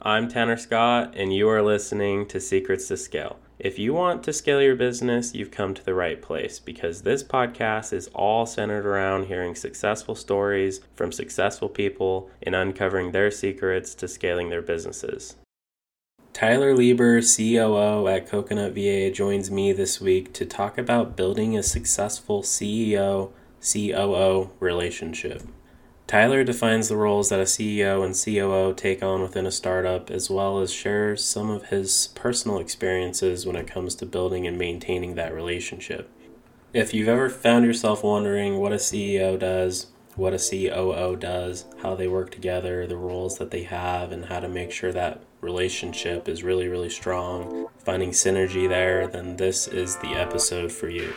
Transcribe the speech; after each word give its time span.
I'm 0.00 0.28
Tanner 0.28 0.56
Scott, 0.56 1.14
and 1.16 1.34
you 1.34 1.48
are 1.48 1.60
listening 1.60 2.28
to 2.28 2.38
Secrets 2.38 2.86
to 2.86 2.96
Scale. 2.96 3.40
If 3.58 3.80
you 3.80 3.92
want 3.92 4.22
to 4.22 4.32
scale 4.32 4.62
your 4.62 4.76
business, 4.76 5.34
you've 5.34 5.50
come 5.50 5.74
to 5.74 5.84
the 5.84 5.92
right 5.92 6.22
place 6.22 6.60
because 6.60 7.02
this 7.02 7.24
podcast 7.24 7.92
is 7.92 8.06
all 8.14 8.46
centered 8.46 8.86
around 8.86 9.26
hearing 9.26 9.56
successful 9.56 10.14
stories 10.14 10.82
from 10.94 11.10
successful 11.10 11.68
people 11.68 12.30
and 12.40 12.54
uncovering 12.54 13.10
their 13.10 13.32
secrets 13.32 13.92
to 13.96 14.06
scaling 14.06 14.50
their 14.50 14.62
businesses. 14.62 15.34
Tyler 16.32 16.76
Lieber, 16.76 17.20
COO 17.20 18.06
at 18.06 18.28
Coconut 18.28 18.74
VA, 18.74 19.10
joins 19.10 19.50
me 19.50 19.72
this 19.72 20.00
week 20.00 20.32
to 20.34 20.46
talk 20.46 20.78
about 20.78 21.16
building 21.16 21.58
a 21.58 21.62
successful 21.64 22.44
CEO 22.44 23.32
COO 23.60 24.50
relationship. 24.60 25.42
Tyler 26.08 26.42
defines 26.42 26.88
the 26.88 26.96
roles 26.96 27.28
that 27.28 27.38
a 27.38 27.42
CEO 27.42 28.02
and 28.02 28.14
COO 28.14 28.72
take 28.72 29.02
on 29.02 29.20
within 29.20 29.44
a 29.44 29.50
startup, 29.50 30.10
as 30.10 30.30
well 30.30 30.58
as 30.58 30.72
shares 30.72 31.22
some 31.22 31.50
of 31.50 31.66
his 31.66 32.08
personal 32.14 32.58
experiences 32.58 33.44
when 33.44 33.56
it 33.56 33.66
comes 33.66 33.94
to 33.94 34.06
building 34.06 34.46
and 34.46 34.56
maintaining 34.56 35.16
that 35.16 35.34
relationship. 35.34 36.08
If 36.72 36.94
you've 36.94 37.08
ever 37.08 37.28
found 37.28 37.66
yourself 37.66 38.02
wondering 38.02 38.56
what 38.56 38.72
a 38.72 38.76
CEO 38.76 39.38
does, 39.38 39.88
what 40.16 40.32
a 40.32 40.38
COO 40.38 41.14
does, 41.14 41.66
how 41.82 41.94
they 41.94 42.08
work 42.08 42.30
together, 42.30 42.86
the 42.86 42.96
roles 42.96 43.36
that 43.36 43.50
they 43.50 43.64
have, 43.64 44.10
and 44.10 44.24
how 44.24 44.40
to 44.40 44.48
make 44.48 44.72
sure 44.72 44.92
that 44.92 45.20
relationship 45.42 46.26
is 46.26 46.42
really, 46.42 46.68
really 46.68 46.88
strong, 46.88 47.68
finding 47.84 48.12
synergy 48.12 48.66
there, 48.66 49.06
then 49.06 49.36
this 49.36 49.68
is 49.68 49.96
the 49.96 50.14
episode 50.14 50.72
for 50.72 50.88
you. 50.88 51.12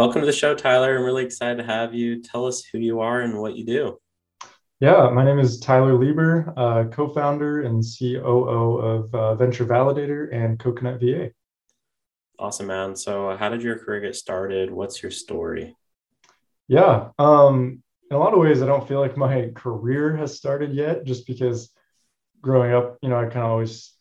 Welcome 0.00 0.22
to 0.22 0.26
the 0.26 0.32
show, 0.32 0.54
Tyler. 0.54 0.96
I'm 0.96 1.04
really 1.04 1.26
excited 1.26 1.58
to 1.58 1.62
have 1.62 1.92
you. 1.92 2.22
Tell 2.22 2.46
us 2.46 2.64
who 2.64 2.78
you 2.78 3.00
are 3.00 3.20
and 3.20 3.38
what 3.38 3.54
you 3.54 3.66
do. 3.66 3.98
Yeah, 4.80 5.10
my 5.10 5.22
name 5.22 5.38
is 5.38 5.60
Tyler 5.60 5.92
Lieber, 5.92 6.54
uh, 6.56 6.84
co 6.84 7.06
founder 7.06 7.60
and 7.64 7.84
COO 7.84 8.78
of 8.78 9.14
uh, 9.14 9.34
Venture 9.34 9.66
Validator 9.66 10.34
and 10.34 10.58
Coconut 10.58 11.00
VA. 11.00 11.32
Awesome, 12.38 12.68
man. 12.68 12.96
So, 12.96 13.36
how 13.36 13.50
did 13.50 13.62
your 13.62 13.78
career 13.78 14.00
get 14.00 14.16
started? 14.16 14.70
What's 14.70 15.02
your 15.02 15.12
story? 15.12 15.76
Yeah, 16.66 17.10
um, 17.18 17.82
in 18.10 18.16
a 18.16 18.18
lot 18.18 18.32
of 18.32 18.38
ways, 18.38 18.62
I 18.62 18.66
don't 18.66 18.88
feel 18.88 19.00
like 19.00 19.18
my 19.18 19.50
career 19.54 20.16
has 20.16 20.34
started 20.34 20.72
yet, 20.72 21.04
just 21.04 21.26
because 21.26 21.74
growing 22.40 22.72
up, 22.72 22.96
you 23.02 23.10
know, 23.10 23.18
I 23.18 23.24
kind 23.24 23.44
of 23.44 23.50
always 23.50 23.92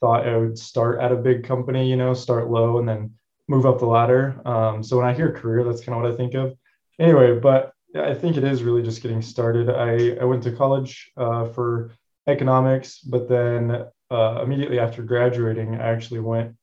thought 0.00 0.28
I 0.28 0.36
would 0.36 0.56
start 0.56 1.00
at 1.00 1.10
a 1.10 1.16
big 1.16 1.42
company, 1.42 1.90
you 1.90 1.96
know, 1.96 2.14
start 2.14 2.48
low 2.48 2.78
and 2.78 2.88
then 2.88 3.14
move 3.48 3.66
up 3.66 3.78
the 3.78 3.86
ladder. 3.86 4.40
Um, 4.46 4.82
so 4.82 4.96
when 4.96 5.06
I 5.06 5.14
hear 5.14 5.32
career, 5.32 5.64
that's 5.64 5.84
kind 5.84 5.96
of 5.96 6.02
what 6.02 6.12
I 6.12 6.16
think 6.16 6.34
of. 6.34 6.54
Anyway, 6.98 7.38
but 7.38 7.72
I 7.94 8.14
think 8.14 8.36
it 8.36 8.44
is 8.44 8.62
really 8.62 8.82
just 8.82 9.02
getting 9.02 9.22
started. 9.22 9.68
I, 9.68 10.16
I 10.20 10.24
went 10.24 10.42
to 10.44 10.52
college 10.52 11.10
uh, 11.16 11.46
for 11.46 11.92
economics, 12.26 13.00
but 13.00 13.28
then 13.28 13.86
uh, 14.10 14.42
immediately 14.42 14.78
after 14.78 15.02
graduating, 15.02 15.74
I 15.74 15.90
actually 15.90 16.20
went 16.20 16.54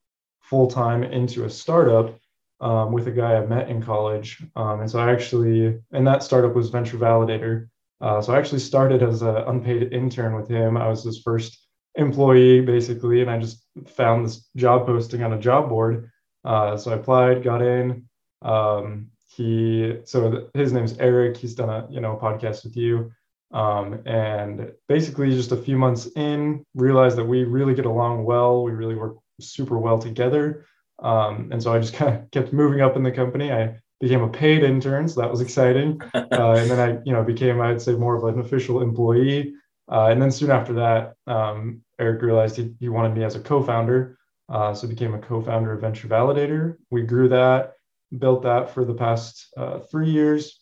full 0.42 0.68
time 0.68 1.04
into 1.04 1.46
a 1.46 1.50
startup 1.50 2.18
um, 2.62 2.92
with 2.92 3.08
a 3.08 3.12
guy 3.12 3.36
I 3.36 3.46
met 3.46 3.70
in 3.70 3.82
college. 3.82 4.44
Um, 4.56 4.82
and 4.82 4.90
so 4.90 5.00
I 5.00 5.12
actually, 5.12 5.80
and 5.92 6.08
that 6.08 6.24
startup 6.24 6.56
was 6.56 6.70
Venture 6.70 6.98
Validator. 6.98 7.70
Uh, 8.02 8.22
so 8.22 8.34
I 8.34 8.40
actually 8.40 8.60
started 8.60 9.04
as 9.04 9.22
an 9.22 9.36
unpaid 9.36 9.94
intern 9.94 10.36
with 10.36 10.48
him. 10.48 10.78
I 10.78 10.88
was 10.88 11.04
his 11.04 11.22
first 11.22 11.60
employee 11.96 12.62
basically, 12.62 13.22
and 13.22 13.30
I 13.30 13.40
just 13.40 13.66
found 13.88 14.26
this 14.26 14.48
job 14.56 14.86
posting 14.86 15.24
on 15.24 15.34
a 15.34 15.40
job 15.40 15.70
board 15.70 16.10
uh, 16.46 16.78
so 16.78 16.92
I 16.92 16.96
applied, 16.96 17.44
got 17.44 17.62
in. 17.62 18.08
Um, 18.42 19.08
he 19.36 20.00
so 20.06 20.50
his 20.54 20.74
name's 20.74 20.98
Eric. 20.98 21.38
He's 21.38 21.56
done 21.56 21.70
a 21.70 21.88
you 21.90 22.02
know 22.02 22.20
podcast 22.22 22.64
with 22.64 22.76
you, 22.76 23.12
um, 23.52 24.02
and 24.06 24.72
basically 24.88 25.32
just 25.32 25.52
a 25.52 25.58
few 25.58 25.78
months 25.78 26.10
in, 26.16 26.66
realized 26.76 27.18
that 27.18 27.26
we 27.26 27.44
really 27.44 27.74
get 27.74 27.86
along 27.86 28.26
well. 28.26 28.64
We 28.64 28.72
really 28.72 28.96
work 28.96 29.18
super 29.40 29.78
well 29.78 30.00
together. 30.00 30.66
Um, 31.02 31.50
and 31.52 31.62
so 31.62 31.74
I 31.74 31.80
just 31.80 31.94
kind 32.00 32.16
of 32.16 32.32
kept 32.32 32.54
moving 32.54 32.82
up 32.82 32.96
in 32.96 33.04
the 33.04 33.12
company. 33.12 33.52
I 33.52 33.76
became 34.00 34.22
a 34.22 34.30
paid 34.30 34.64
intern, 34.64 35.08
so 35.08 35.22
that 35.22 35.32
was 35.32 35.42
exciting. 35.42 36.02
Uh, 36.32 36.54
and 36.54 36.72
then 36.72 36.80
I, 36.80 37.02
you 37.04 37.12
know, 37.12 37.24
became 37.24 37.60
I'd 37.60 37.82
say 37.82 37.94
more 37.94 38.16
of 38.16 38.24
an 38.24 38.40
official 38.40 38.82
employee. 38.82 39.54
Uh, 39.92 40.06
and 40.06 40.22
then 40.22 40.32
soon 40.32 40.52
after 40.52 40.74
that, 40.74 41.16
um, 41.28 41.82
Eric 42.00 42.22
realized 42.22 42.56
he, 42.56 42.74
he 42.80 42.88
wanted 42.88 43.16
me 43.16 43.24
as 43.24 43.36
a 43.36 43.40
co-founder. 43.40 44.18
Uh, 44.50 44.74
so 44.74 44.88
became 44.88 45.14
a 45.14 45.20
co-founder 45.20 45.72
of 45.74 45.82
Venture 45.82 46.08
Validator. 46.08 46.78
We 46.90 47.04
grew 47.04 47.30
that, 47.30 47.74
built 48.18 48.44
that 48.44 48.74
for 48.74 48.84
the 48.84 48.94
past 48.94 49.48
uh, 49.56 49.80
three 49.80 50.10
years, 50.10 50.60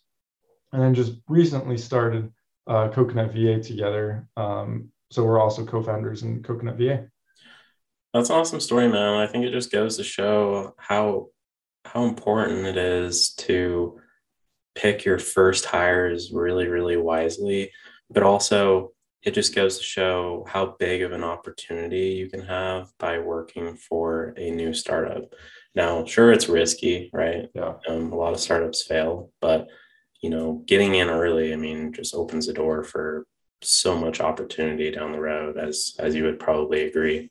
and 0.74 0.82
then 0.82 0.94
just 0.94 1.14
recently 1.28 1.78
started 1.78 2.32
uh, 2.68 2.90
Coconut 2.90 3.32
VA 3.34 3.62
together. 3.62 4.28
Um, 4.36 4.92
so 5.10 5.24
we're 5.24 5.40
also 5.40 5.66
co-founders 5.66 6.24
in 6.24 6.44
Coconut 6.44 6.78
VA. 6.78 7.08
That's 8.14 8.30
an 8.30 8.36
awesome 8.36 8.60
story, 8.60 8.90
man. 8.90 9.20
I 9.20 9.28
think 9.28 9.46
it 9.46 9.52
just 9.52 9.72
goes 9.72 9.98
to 9.98 10.04
show 10.04 10.74
how 10.78 11.28
how 11.86 12.04
important 12.04 12.66
it 12.66 12.76
is 12.76 13.34
to 13.36 14.00
pick 14.76 15.06
your 15.06 15.20
first 15.20 15.66
hires 15.66 16.32
really, 16.34 16.68
really 16.68 16.98
wisely, 16.98 17.72
but 18.10 18.24
also 18.24 18.92
it 19.24 19.34
just 19.34 19.56
goes 19.56 19.78
to 19.78 19.84
show 19.84 20.46
how 20.48 20.76
big 20.80 21.02
of 21.02 21.12
an 21.12 21.24
opportunity 21.24 22.10
you 22.10 22.30
can 22.30 22.42
have 22.42 22.92
by 22.98 23.20
working 23.20 23.76
for 23.76 24.34
a 24.38 24.52
new 24.52 24.74
startup. 24.74 25.34
Now, 25.76 26.06
sure, 26.06 26.32
it's 26.32 26.50
risky, 26.50 27.10
right? 27.14 27.50
Yeah. 27.54 27.74
Um, 27.88 28.12
a 28.12 28.16
lot 28.16 28.34
of 28.34 28.40
startups 28.40 28.84
fail, 28.84 29.32
but 29.42 29.68
you 30.22 30.30
know, 30.30 30.64
getting 30.66 30.96
in 30.96 31.10
early, 31.10 31.54
I 31.54 31.56
mean, 31.56 31.94
just 31.94 32.16
opens 32.16 32.48
the 32.48 32.54
door 32.54 32.84
for 32.84 33.26
so 33.62 33.98
much 33.98 34.20
opportunity 34.20 34.92
down 34.92 35.12
the 35.12 35.20
road, 35.20 35.58
as 35.58 35.96
as 36.00 36.16
you 36.16 36.24
would 36.24 36.40
probably 36.40 36.86
agree. 36.86 37.30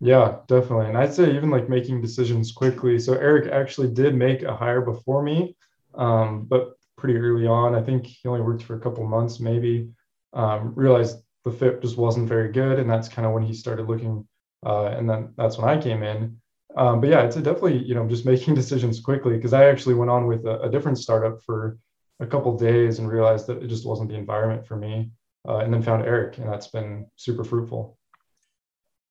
Yeah, 0.00 0.36
definitely. 0.46 0.86
And 0.86 0.98
I'd 0.98 1.14
say 1.14 1.34
even 1.34 1.50
like 1.50 1.68
making 1.68 2.02
decisions 2.02 2.52
quickly. 2.52 2.98
So 2.98 3.14
Eric 3.14 3.50
actually 3.50 3.88
did 3.88 4.14
make 4.14 4.42
a 4.42 4.54
hire 4.54 4.82
before 4.82 5.22
me, 5.22 5.56
um, 5.94 6.44
but 6.44 6.74
pretty 6.98 7.16
early 7.16 7.46
on. 7.46 7.74
I 7.74 7.82
think 7.82 8.06
he 8.06 8.28
only 8.28 8.42
worked 8.42 8.62
for 8.62 8.76
a 8.76 8.80
couple 8.80 9.06
months, 9.06 9.40
maybe. 9.40 9.88
Um, 10.34 10.74
realized 10.74 11.22
the 11.46 11.52
fit 11.52 11.80
just 11.80 11.96
wasn't 11.96 12.28
very 12.28 12.50
good, 12.50 12.80
and 12.80 12.90
that's 12.90 13.08
kind 13.08 13.24
of 13.24 13.32
when 13.32 13.44
he 13.44 13.54
started 13.54 13.88
looking. 13.88 14.26
Uh, 14.66 14.86
and 14.86 15.08
then 15.08 15.32
that's 15.36 15.56
when 15.56 15.68
I 15.68 15.80
came 15.80 16.02
in. 16.02 16.38
Um, 16.76 17.00
but 17.00 17.08
yeah, 17.08 17.22
it's 17.22 17.36
definitely 17.36 17.78
you 17.84 17.94
know 17.94 18.06
just 18.06 18.26
making 18.32 18.54
decisions 18.54 19.00
quickly 19.00 19.36
because 19.36 19.54
I 19.54 19.66
actually 19.66 19.94
went 19.94 20.10
on 20.10 20.26
with 20.26 20.44
a, 20.44 20.60
a, 20.62 20.70
different 20.70 20.98
startup 20.98 21.40
for 21.46 21.78
a 22.20 22.26
couple 22.26 22.58
days 22.58 22.98
and 22.98 23.08
realized 23.08 23.46
that 23.46 23.62
it 23.62 23.68
just 23.68 23.86
wasn't 23.86 24.10
the 24.10 24.16
environment 24.16 24.66
for 24.66 24.76
me, 24.76 25.12
uh, 25.48 25.58
and 25.58 25.72
then 25.72 25.82
found 25.82 26.04
Eric, 26.04 26.36
and 26.38 26.48
that's 26.48 26.66
been 26.66 27.06
super 27.14 27.44
fruitful. 27.44 27.96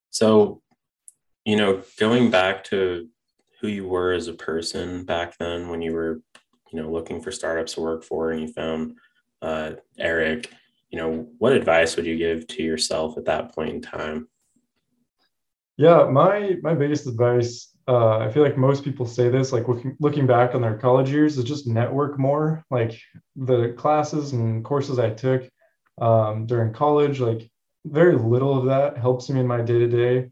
So, 0.09 0.62
you 1.45 1.56
know, 1.56 1.84
going 1.97 2.31
back 2.31 2.66
to 2.66 3.07
who 3.62 3.69
you 3.69 3.88
were 3.88 4.12
as 4.12 4.28
a 4.28 4.34
person 4.34 5.06
back 5.06 5.38
then 5.38 5.69
when 5.69 5.81
you 5.81 5.94
were, 5.94 6.22
you 6.72 6.81
know, 6.81 6.91
looking 6.91 7.22
for 7.22 7.31
startups 7.31 7.75
to 7.75 7.81
work 7.81 8.03
for, 8.03 8.31
and 8.31 8.41
you 8.41 8.47
found 8.50 8.97
uh, 9.41 9.72
Eric 9.97 10.51
you 10.90 10.97
know, 10.97 11.28
what 11.38 11.53
advice 11.53 11.96
would 11.96 12.06
you 12.06 12.18
give 12.18 12.47
to 12.47 12.63
yourself 12.63 13.18
at 13.18 13.25
that 13.25 13.53
point 13.53 13.69
in 13.72 13.81
time? 13.81 14.28
Yeah, 15.77 16.06
my 16.06 16.56
my 16.62 16.74
biggest 16.74 17.06
advice, 17.06 17.75
uh, 17.88 18.19
I 18.19 18.31
feel 18.31 18.44
like 18.44 18.57
most 18.57 18.83
people 18.83 19.06
say 19.06 19.30
this, 19.30 19.51
like 19.51 19.68
looking 19.68 19.98
looking 20.00 20.25
back 20.25 20.56
on 20.56 20.62
their 20.62 20.77
college 20.77 21.09
years, 21.09 21.38
is 21.38 21.44
just 21.44 21.68
network 21.68 22.18
more. 22.18 22.63
Like 22.71 22.98
the 23.36 23.74
classes 23.77 24.31
and 24.31 24.63
courses 24.63 25.00
I 25.00 25.09
took 25.09 25.50
um, 26.00 26.45
during 26.45 26.74
college, 26.74 27.19
like 27.19 27.50
very 27.86 28.15
little 28.15 28.57
of 28.57 28.65
that 28.65 28.98
helps 28.98 29.30
me 29.30 29.39
in 29.42 29.48
my 29.48 29.62
day 29.62 29.80
to 29.80 29.88
day, 29.88 30.30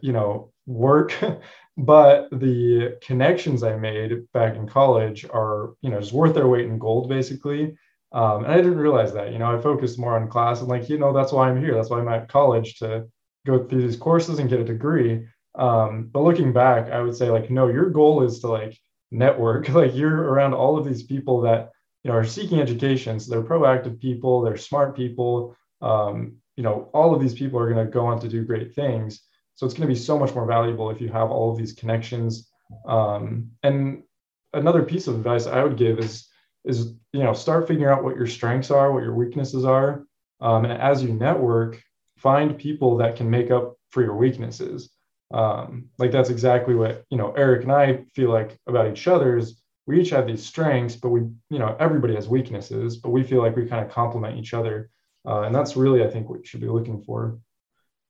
you 0.00 0.12
know, 0.12 0.52
work. 0.66 1.14
but 1.76 2.30
the 2.30 2.96
connections 3.02 3.62
I 3.62 3.76
made 3.76 4.30
back 4.32 4.56
in 4.56 4.68
college 4.68 5.24
are, 5.24 5.74
you 5.80 5.90
know, 5.90 6.00
just 6.00 6.12
worth 6.12 6.34
their 6.34 6.46
weight 6.46 6.66
in 6.66 6.78
gold, 6.78 7.08
basically. 7.08 7.76
Um, 8.14 8.44
and 8.44 8.52
I 8.52 8.58
didn't 8.58 8.78
realize 8.78 9.12
that, 9.14 9.32
you 9.32 9.38
know, 9.38 9.54
I 9.54 9.60
focused 9.60 9.98
more 9.98 10.16
on 10.16 10.28
class 10.28 10.60
and 10.60 10.68
like, 10.68 10.88
you 10.88 10.98
know, 10.98 11.12
that's 11.12 11.32
why 11.32 11.50
I'm 11.50 11.60
here. 11.60 11.74
That's 11.74 11.90
why 11.90 11.98
I'm 11.98 12.08
at 12.08 12.28
college 12.28 12.78
to 12.78 13.08
go 13.44 13.66
through 13.66 13.82
these 13.82 13.96
courses 13.96 14.38
and 14.38 14.48
get 14.48 14.60
a 14.60 14.64
degree. 14.64 15.26
Um, 15.56 16.10
but 16.12 16.22
looking 16.22 16.52
back, 16.52 16.90
I 16.90 17.00
would 17.00 17.16
say 17.16 17.28
like, 17.28 17.50
no, 17.50 17.66
your 17.66 17.90
goal 17.90 18.22
is 18.22 18.38
to 18.40 18.48
like 18.48 18.78
network, 19.10 19.68
like 19.80 19.96
you're 19.96 20.22
around 20.22 20.54
all 20.54 20.78
of 20.78 20.84
these 20.84 21.02
people 21.02 21.40
that, 21.40 21.72
you 22.04 22.10
know, 22.10 22.16
are 22.16 22.24
seeking 22.24 22.60
education. 22.60 23.18
So 23.18 23.32
they're 23.32 23.42
proactive 23.42 24.00
people, 24.00 24.42
they're 24.42 24.56
smart 24.56 24.96
people. 24.96 25.56
Um, 25.82 26.36
you 26.56 26.62
know, 26.62 26.90
all 26.94 27.12
of 27.12 27.20
these 27.20 27.34
people 27.34 27.58
are 27.58 27.68
going 27.68 27.84
to 27.84 27.90
go 27.90 28.06
on 28.06 28.20
to 28.20 28.28
do 28.28 28.44
great 28.44 28.76
things. 28.76 29.22
So 29.56 29.66
it's 29.66 29.74
going 29.74 29.88
to 29.88 29.92
be 29.92 29.98
so 29.98 30.16
much 30.16 30.34
more 30.36 30.46
valuable 30.46 30.88
if 30.90 31.00
you 31.00 31.08
have 31.08 31.32
all 31.32 31.50
of 31.50 31.58
these 31.58 31.72
connections. 31.72 32.48
Um, 32.86 33.50
and 33.64 34.04
another 34.52 34.84
piece 34.84 35.08
of 35.08 35.16
advice 35.16 35.46
I 35.46 35.64
would 35.64 35.76
give 35.76 35.98
is, 35.98 36.28
is 36.64 36.94
you 37.12 37.22
know, 37.22 37.32
start 37.32 37.68
figuring 37.68 37.92
out 37.92 38.04
what 38.04 38.16
your 38.16 38.26
strengths 38.26 38.70
are, 38.70 38.92
what 38.92 39.02
your 39.02 39.14
weaknesses 39.14 39.64
are, 39.64 40.04
um, 40.40 40.64
and 40.64 40.72
as 40.72 41.02
you 41.02 41.12
network, 41.12 41.82
find 42.18 42.58
people 42.58 42.96
that 42.98 43.16
can 43.16 43.30
make 43.30 43.50
up 43.50 43.76
for 43.90 44.02
your 44.02 44.16
weaknesses. 44.16 44.90
Um, 45.32 45.86
like 45.98 46.12
that's 46.12 46.30
exactly 46.30 46.74
what 46.74 47.04
you 47.10 47.16
know 47.16 47.32
Eric 47.32 47.62
and 47.62 47.72
I 47.72 48.04
feel 48.14 48.30
like 48.30 48.58
about 48.66 48.90
each 48.90 49.06
other's. 49.06 49.60
We 49.86 50.00
each 50.00 50.10
have 50.10 50.26
these 50.26 50.44
strengths, 50.44 50.96
but 50.96 51.10
we, 51.10 51.20
you 51.50 51.58
know, 51.58 51.76
everybody 51.78 52.14
has 52.14 52.26
weaknesses, 52.26 52.96
but 52.96 53.10
we 53.10 53.22
feel 53.22 53.42
like 53.42 53.54
we 53.54 53.66
kind 53.66 53.84
of 53.84 53.92
complement 53.92 54.38
each 54.38 54.54
other. 54.54 54.88
Uh, 55.26 55.42
and 55.42 55.54
that's 55.54 55.76
really, 55.76 56.02
I 56.02 56.08
think, 56.08 56.30
what 56.30 56.38
you 56.38 56.46
should 56.46 56.62
be 56.62 56.68
looking 56.68 57.02
for. 57.02 57.38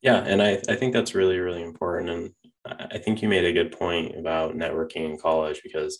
Yeah, 0.00 0.18
and 0.18 0.40
I, 0.40 0.60
I 0.68 0.76
think 0.76 0.92
that's 0.92 1.14
really, 1.16 1.38
really 1.38 1.62
important. 1.62 2.10
And 2.10 2.30
I 2.92 2.98
think 2.98 3.22
you 3.22 3.28
made 3.28 3.44
a 3.44 3.52
good 3.52 3.72
point 3.72 4.16
about 4.16 4.56
networking 4.56 5.10
in 5.10 5.18
college 5.18 5.62
because 5.64 5.98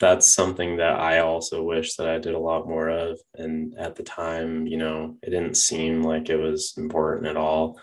that's 0.00 0.32
something 0.32 0.78
that 0.78 0.98
I 0.98 1.18
also 1.18 1.62
wish 1.62 1.96
that 1.96 2.08
I 2.08 2.18
did 2.18 2.34
a 2.34 2.38
lot 2.38 2.66
more 2.66 2.88
of. 2.88 3.20
And 3.34 3.74
at 3.78 3.96
the 3.96 4.02
time, 4.02 4.66
you 4.66 4.78
know, 4.78 5.16
it 5.22 5.30
didn't 5.30 5.58
seem 5.58 6.02
like 6.02 6.30
it 6.30 6.38
was 6.38 6.74
important 6.78 7.28
at 7.28 7.36
all. 7.36 7.78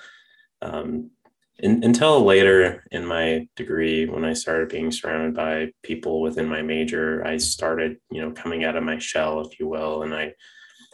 Um, 0.63 1.11
in, 1.59 1.83
until 1.83 2.23
later 2.23 2.83
in 2.91 3.05
my 3.05 3.47
degree, 3.55 4.07
when 4.07 4.25
I 4.25 4.33
started 4.33 4.69
being 4.69 4.91
surrounded 4.91 5.35
by 5.35 5.71
people 5.83 6.21
within 6.21 6.47
my 6.47 6.63
major, 6.63 7.25
I 7.25 7.37
started, 7.37 7.97
you 8.11 8.21
know, 8.21 8.31
coming 8.31 8.63
out 8.63 8.75
of 8.75 8.83
my 8.83 8.97
shell, 8.97 9.41
if 9.41 9.59
you 9.59 9.67
will, 9.67 10.01
and 10.01 10.13
I 10.13 10.33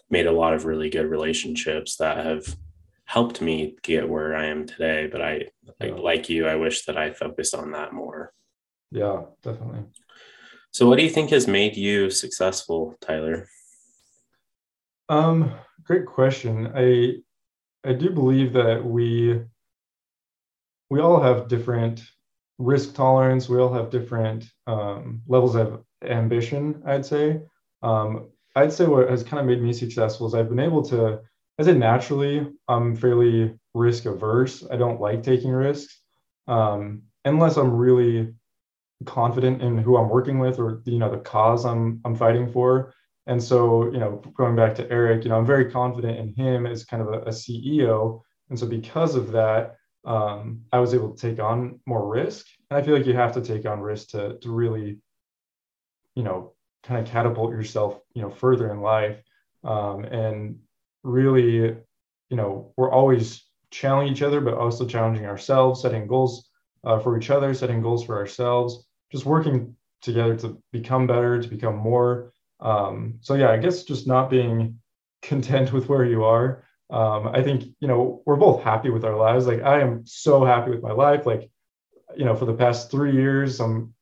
made 0.10 0.28
a 0.28 0.32
lot 0.32 0.54
of 0.54 0.66
really 0.66 0.90
good 0.90 1.06
relationships 1.06 1.96
that 1.98 2.26
have 2.26 2.46
helped 3.06 3.42
me 3.42 3.76
get 3.82 4.08
where 4.08 4.36
I 4.36 4.48
am 4.48 4.66
today. 4.66 5.08
But 5.08 5.22
I, 5.22 5.48
yeah. 5.82 5.94
like 5.96 6.30
you, 6.30 6.48
I 6.48 6.56
wish 6.56 6.86
that 6.86 6.98
I 6.98 7.12
focused 7.12 7.56
on 7.56 7.72
that 7.72 7.94
more. 7.94 8.34
Yeah, 8.92 9.24
definitely. 9.42 9.86
So, 10.74 10.90
what 10.90 10.98
do 10.98 11.04
you 11.04 11.10
think 11.10 11.30
has 11.30 11.48
made 11.48 11.78
you 11.78 12.10
successful, 12.10 12.96
Tyler? 13.00 13.48
Um, 15.08 15.54
great 15.84 16.08
question. 16.08 16.72
I 16.76 17.18
I 17.88 17.94
do 17.94 18.10
believe 18.10 18.54
that 18.54 18.84
we 18.84 19.40
we 20.90 21.00
all 21.00 21.22
have 21.22 21.48
different 21.48 22.02
risk 22.58 22.96
tolerance. 22.96 23.48
We 23.48 23.60
all 23.60 23.72
have 23.72 23.92
different 23.92 24.46
um, 24.66 25.22
levels 25.28 25.56
of 25.56 25.84
ambition. 26.04 26.82
I'd 26.88 27.06
say. 27.06 27.42
Um, 27.84 28.30
I'd 28.56 28.74
say 28.74 28.88
what 28.88 29.10
has 29.10 29.24
kind 29.24 29.42
of 29.42 29.46
made 29.46 29.62
me 29.62 29.74
successful 29.74 30.26
is 30.26 30.34
I've 30.34 30.50
been 30.50 30.60
able 30.60 30.84
to, 30.84 31.20
I 31.60 31.64
say 31.64 31.74
naturally, 31.74 32.48
I'm 32.68 32.96
fairly 32.96 33.60
risk 33.74 34.06
averse. 34.06 34.64
I 34.72 34.78
don't 34.78 35.02
like 35.02 35.24
taking 35.24 35.52
risks 35.52 36.00
um, 36.48 37.04
unless 37.26 37.58
I'm 37.58 37.74
really 37.74 38.34
confident 39.06 39.62
in 39.62 39.78
who 39.78 39.98
I'm 39.98 40.10
working 40.10 40.40
with 40.40 40.60
or 40.60 40.82
you 40.86 41.00
know 41.00 41.10
the 41.10 41.18
cause 41.18 41.66
I'm 41.66 42.02
I'm 42.06 42.16
fighting 42.16 42.52
for. 42.52 42.94
And 43.28 43.42
so 43.42 43.86
you 43.92 44.00
know, 44.00 44.22
going 44.36 44.56
back 44.56 44.76
to 44.76 44.90
Eric, 44.92 45.24
you 45.24 45.30
know, 45.30 45.38
I'm 45.38 45.46
very 45.46 45.72
confident 45.72 46.18
in 46.20 46.34
him 46.34 46.66
as 46.66 46.86
kind 46.86 47.02
of 47.02 47.10
a, 47.10 47.20
a 47.22 47.30
CEO. 47.30 48.22
And 48.50 48.60
so 48.60 48.68
because 48.68 49.16
of 49.16 49.32
that, 49.32 49.76
um, 50.06 50.62
I 50.72 50.80
was 50.80 50.94
able 50.94 51.16
to 51.16 51.30
take 51.30 51.40
on 51.40 51.80
more 51.86 52.08
risk. 52.08 52.46
And 52.70 52.78
I 52.78 52.84
feel 52.84 52.96
like 52.96 53.06
you 53.06 53.14
have 53.14 53.34
to 53.34 53.42
take 53.42 53.66
on 53.66 53.80
risk 53.80 54.10
to 54.10 54.38
to 54.40 54.52
really, 54.52 55.00
you 56.16 56.24
know, 56.24 56.54
kind 56.84 57.06
of 57.06 57.12
catapult 57.12 57.52
yourself, 57.52 58.00
you 58.14 58.22
know, 58.22 58.30
further 58.30 58.72
in 58.72 58.82
life. 58.82 59.18
Um, 59.64 60.04
and 60.04 60.60
really, 61.04 61.76
you 62.30 62.38
know, 62.38 62.74
we're 62.78 62.92
always 62.92 63.44
challenging 63.72 64.14
each 64.14 64.22
other, 64.22 64.42
but 64.42 64.54
also 64.54 64.86
challenging 64.86 65.26
ourselves, 65.26 65.82
setting 65.82 66.08
goals 66.08 66.50
uh, 66.84 67.00
for 67.00 67.18
each 67.18 67.30
other, 67.30 67.54
setting 67.54 67.82
goals 67.82 68.04
for 68.06 68.18
ourselves, 68.18 68.86
just 69.14 69.26
working 69.26 69.76
together 70.02 70.36
to 70.36 70.62
become 70.72 71.08
better, 71.08 71.42
to 71.42 71.48
become 71.48 71.78
more. 71.78 72.34
Um, 72.60 73.20
so 73.22 73.36
yeah, 73.36 73.52
I 73.52 73.58
guess 73.58 73.84
just 73.84 74.08
not 74.08 74.30
being 74.30 74.80
content 75.22 75.72
with 75.72 75.88
where 75.88 76.04
you 76.04 76.26
are. 76.26 76.66
Um, 76.90 77.30
I 77.30 77.42
think 77.42 77.64
you 77.80 77.88
know 77.88 78.22
we're 78.26 78.36
both 78.36 78.62
happy 78.62 78.90
with 78.90 79.06
our 79.06 79.16
lives. 79.16 79.48
Like 79.48 79.62
I 79.62 79.80
am 79.82 80.06
so 80.06 80.44
happy 80.44 80.72
with 80.72 80.82
my 80.82 80.92
life. 80.92 81.26
Like 81.26 81.50
you 82.18 82.26
know, 82.26 82.36
for 82.36 82.46
the 82.46 82.54
past 82.54 82.92
three 82.92 83.14
years, 83.14 83.60
I'm 83.62 83.94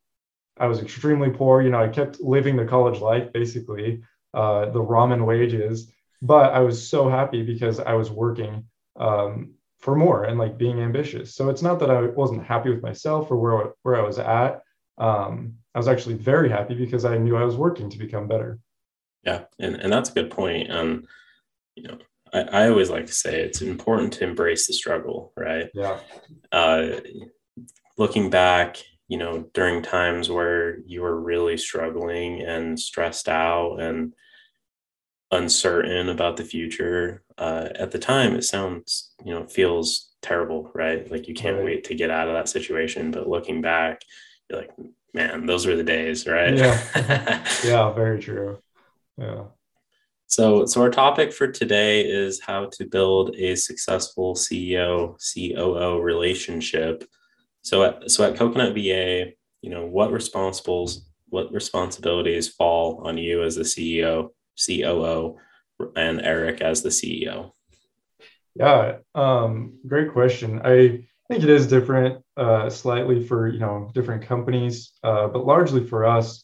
I 0.57 0.67
was 0.67 0.79
extremely 0.79 1.29
poor. 1.29 1.61
You 1.61 1.69
know, 1.69 1.81
I 1.81 1.89
kept 1.89 2.21
living 2.21 2.55
the 2.55 2.65
college 2.65 2.99
life, 2.99 3.31
basically, 3.33 4.01
uh, 4.33 4.65
the 4.71 4.83
ramen 4.83 5.25
wages. 5.25 5.91
But 6.21 6.53
I 6.53 6.59
was 6.59 6.87
so 6.87 7.09
happy 7.09 7.43
because 7.43 7.79
I 7.79 7.93
was 7.93 8.11
working 8.11 8.65
um, 8.99 9.53
for 9.79 9.95
more 9.95 10.25
and 10.25 10.37
like 10.37 10.57
being 10.57 10.79
ambitious. 10.79 11.33
So 11.35 11.49
it's 11.49 11.63
not 11.63 11.79
that 11.79 11.89
I 11.89 12.01
wasn't 12.01 12.45
happy 12.45 12.69
with 12.69 12.83
myself 12.83 13.31
or 13.31 13.37
where 13.37 13.73
where 13.83 13.95
I 13.95 14.05
was 14.05 14.19
at. 14.19 14.61
Um, 14.97 15.55
I 15.73 15.79
was 15.79 15.87
actually 15.87 16.15
very 16.15 16.49
happy 16.49 16.75
because 16.75 17.05
I 17.05 17.17
knew 17.17 17.37
I 17.37 17.43
was 17.43 17.55
working 17.55 17.89
to 17.89 17.97
become 17.97 18.27
better. 18.27 18.59
Yeah, 19.23 19.43
and 19.59 19.75
and 19.75 19.91
that's 19.91 20.09
a 20.09 20.13
good 20.13 20.31
point. 20.31 20.71
Um, 20.71 21.05
you 21.75 21.83
know, 21.83 21.97
I, 22.33 22.41
I 22.41 22.69
always 22.69 22.89
like 22.89 23.05
to 23.07 23.13
say 23.13 23.41
it's 23.41 23.61
important 23.61 24.13
to 24.13 24.23
embrace 24.23 24.67
the 24.67 24.73
struggle, 24.73 25.33
right? 25.37 25.69
Yeah. 25.73 25.99
Uh, 26.51 26.99
looking 27.97 28.29
back, 28.29 28.77
you 29.07 29.17
know, 29.17 29.49
during 29.53 29.81
times 29.81 30.29
where 30.29 30.79
you 30.79 31.01
were 31.01 31.19
really 31.19 31.57
struggling 31.57 32.41
and 32.41 32.79
stressed 32.79 33.29
out 33.29 33.77
and 33.77 34.13
uncertain 35.31 36.09
about 36.09 36.37
the 36.37 36.43
future, 36.43 37.23
uh, 37.37 37.69
at 37.75 37.91
the 37.91 37.99
time 37.99 38.35
it 38.35 38.43
sounds, 38.43 39.11
you 39.23 39.33
know, 39.33 39.45
feels 39.47 40.11
terrible, 40.21 40.71
right? 40.73 41.09
Like 41.11 41.27
you 41.27 41.33
can't 41.33 41.57
right. 41.57 41.65
wait 41.65 41.83
to 41.85 41.95
get 41.95 42.09
out 42.09 42.27
of 42.27 42.33
that 42.33 42.49
situation. 42.49 43.11
But 43.11 43.29
looking 43.29 43.61
back, 43.61 44.01
you're 44.51 44.61
like, 44.61 44.71
man, 45.13 45.45
those 45.45 45.65
were 45.65 45.75
the 45.75 45.83
days, 45.83 46.27
right? 46.27 46.55
Yeah. 46.55 47.45
yeah, 47.65 47.91
very 47.93 48.21
true. 48.21 48.59
Yeah. 49.17 49.45
So, 50.27 50.65
so 50.65 50.81
our 50.81 50.89
topic 50.89 51.33
for 51.33 51.47
today 51.47 52.01
is 52.01 52.39
how 52.39 52.69
to 52.73 52.85
build 52.85 53.35
a 53.35 53.55
successful 53.55 54.35
CEO 54.35 55.17
COO 55.17 55.99
relationship 55.99 57.03
so 57.61 57.83
at 57.83 58.09
so 58.09 58.23
at 58.23 58.37
Coconut 58.37 58.73
VA, 58.73 59.33
you 59.61 59.69
know, 59.69 59.85
what 59.85 60.11
responsibles 60.11 60.99
what 61.29 61.53
responsibilities 61.53 62.49
fall 62.49 63.01
on 63.05 63.17
you 63.17 63.43
as 63.43 63.55
the 63.55 63.63
CEO, 63.63 64.29
COO, 64.65 65.37
and 65.95 66.21
Eric 66.21 66.61
as 66.61 66.81
the 66.81 66.89
CEO? 66.89 67.51
Yeah, 68.55 68.97
um, 69.15 69.79
great 69.87 70.11
question. 70.11 70.61
I 70.63 71.07
think 71.31 71.43
it 71.45 71.49
is 71.49 71.65
different 71.65 72.21
uh, 72.35 72.69
slightly 72.69 73.25
for 73.25 73.47
you 73.47 73.59
know 73.59 73.89
different 73.93 74.21
companies, 74.21 74.91
uh, 75.03 75.27
but 75.27 75.45
largely 75.45 75.87
for 75.87 76.05
us, 76.05 76.43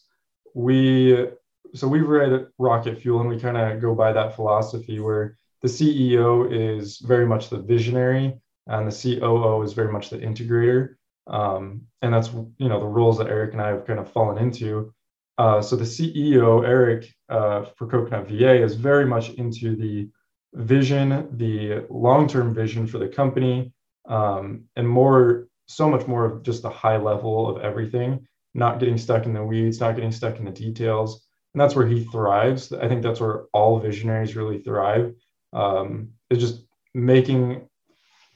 we 0.54 1.26
so 1.74 1.86
we 1.86 2.00
read 2.00 2.46
Rocket 2.58 2.98
Fuel 3.02 3.20
and 3.20 3.28
we 3.28 3.38
kind 3.38 3.58
of 3.58 3.82
go 3.82 3.94
by 3.94 4.12
that 4.12 4.34
philosophy 4.34 4.98
where 4.98 5.36
the 5.60 5.68
CEO 5.68 6.50
is 6.50 6.98
very 7.00 7.26
much 7.26 7.50
the 7.50 7.58
visionary 7.58 8.40
and 8.66 8.90
the 8.90 9.18
COO 9.20 9.62
is 9.62 9.74
very 9.74 9.92
much 9.92 10.08
the 10.08 10.16
integrator. 10.16 10.94
Um, 11.26 11.82
and 12.00 12.14
that's 12.14 12.32
you 12.32 12.70
know 12.70 12.80
the 12.80 12.86
roles 12.86 13.18
that 13.18 13.28
Eric 13.28 13.52
and 13.52 13.60
I 13.60 13.68
have 13.68 13.86
kind 13.86 13.98
of 13.98 14.10
fallen 14.10 14.38
into. 14.38 14.94
Uh, 15.36 15.60
so 15.60 15.76
the 15.76 15.84
CEO 15.84 16.66
Eric 16.66 17.14
uh, 17.28 17.66
for 17.76 17.86
Coconut 17.86 18.26
VA 18.26 18.62
is 18.62 18.74
very 18.74 19.04
much 19.04 19.28
into 19.34 19.76
the 19.76 20.08
vision, 20.54 21.28
the 21.36 21.84
long-term 21.90 22.54
vision 22.54 22.86
for 22.86 22.96
the 22.96 23.06
company, 23.06 23.70
um, 24.08 24.64
and 24.76 24.88
more 24.88 25.48
so 25.66 25.88
much 25.88 26.06
more 26.06 26.24
of 26.24 26.42
just 26.42 26.62
the 26.62 26.70
high 26.70 26.96
level 26.96 27.48
of 27.48 27.62
everything, 27.62 28.26
not 28.54 28.80
getting 28.80 28.98
stuck 28.98 29.26
in 29.26 29.34
the 29.34 29.44
weeds, 29.44 29.80
not 29.80 29.94
getting 29.94 30.12
stuck 30.12 30.38
in 30.38 30.44
the 30.44 30.50
details. 30.50 31.26
And 31.54 31.60
that's 31.60 31.74
where 31.74 31.86
he 31.86 32.04
thrives. 32.04 32.72
I 32.72 32.88
think 32.88 33.02
that's 33.02 33.20
where 33.20 33.44
all 33.52 33.78
visionaries 33.78 34.36
really 34.36 34.58
thrive. 34.58 35.14
Um, 35.52 36.10
is 36.30 36.38
just 36.38 36.62
making 36.94 37.68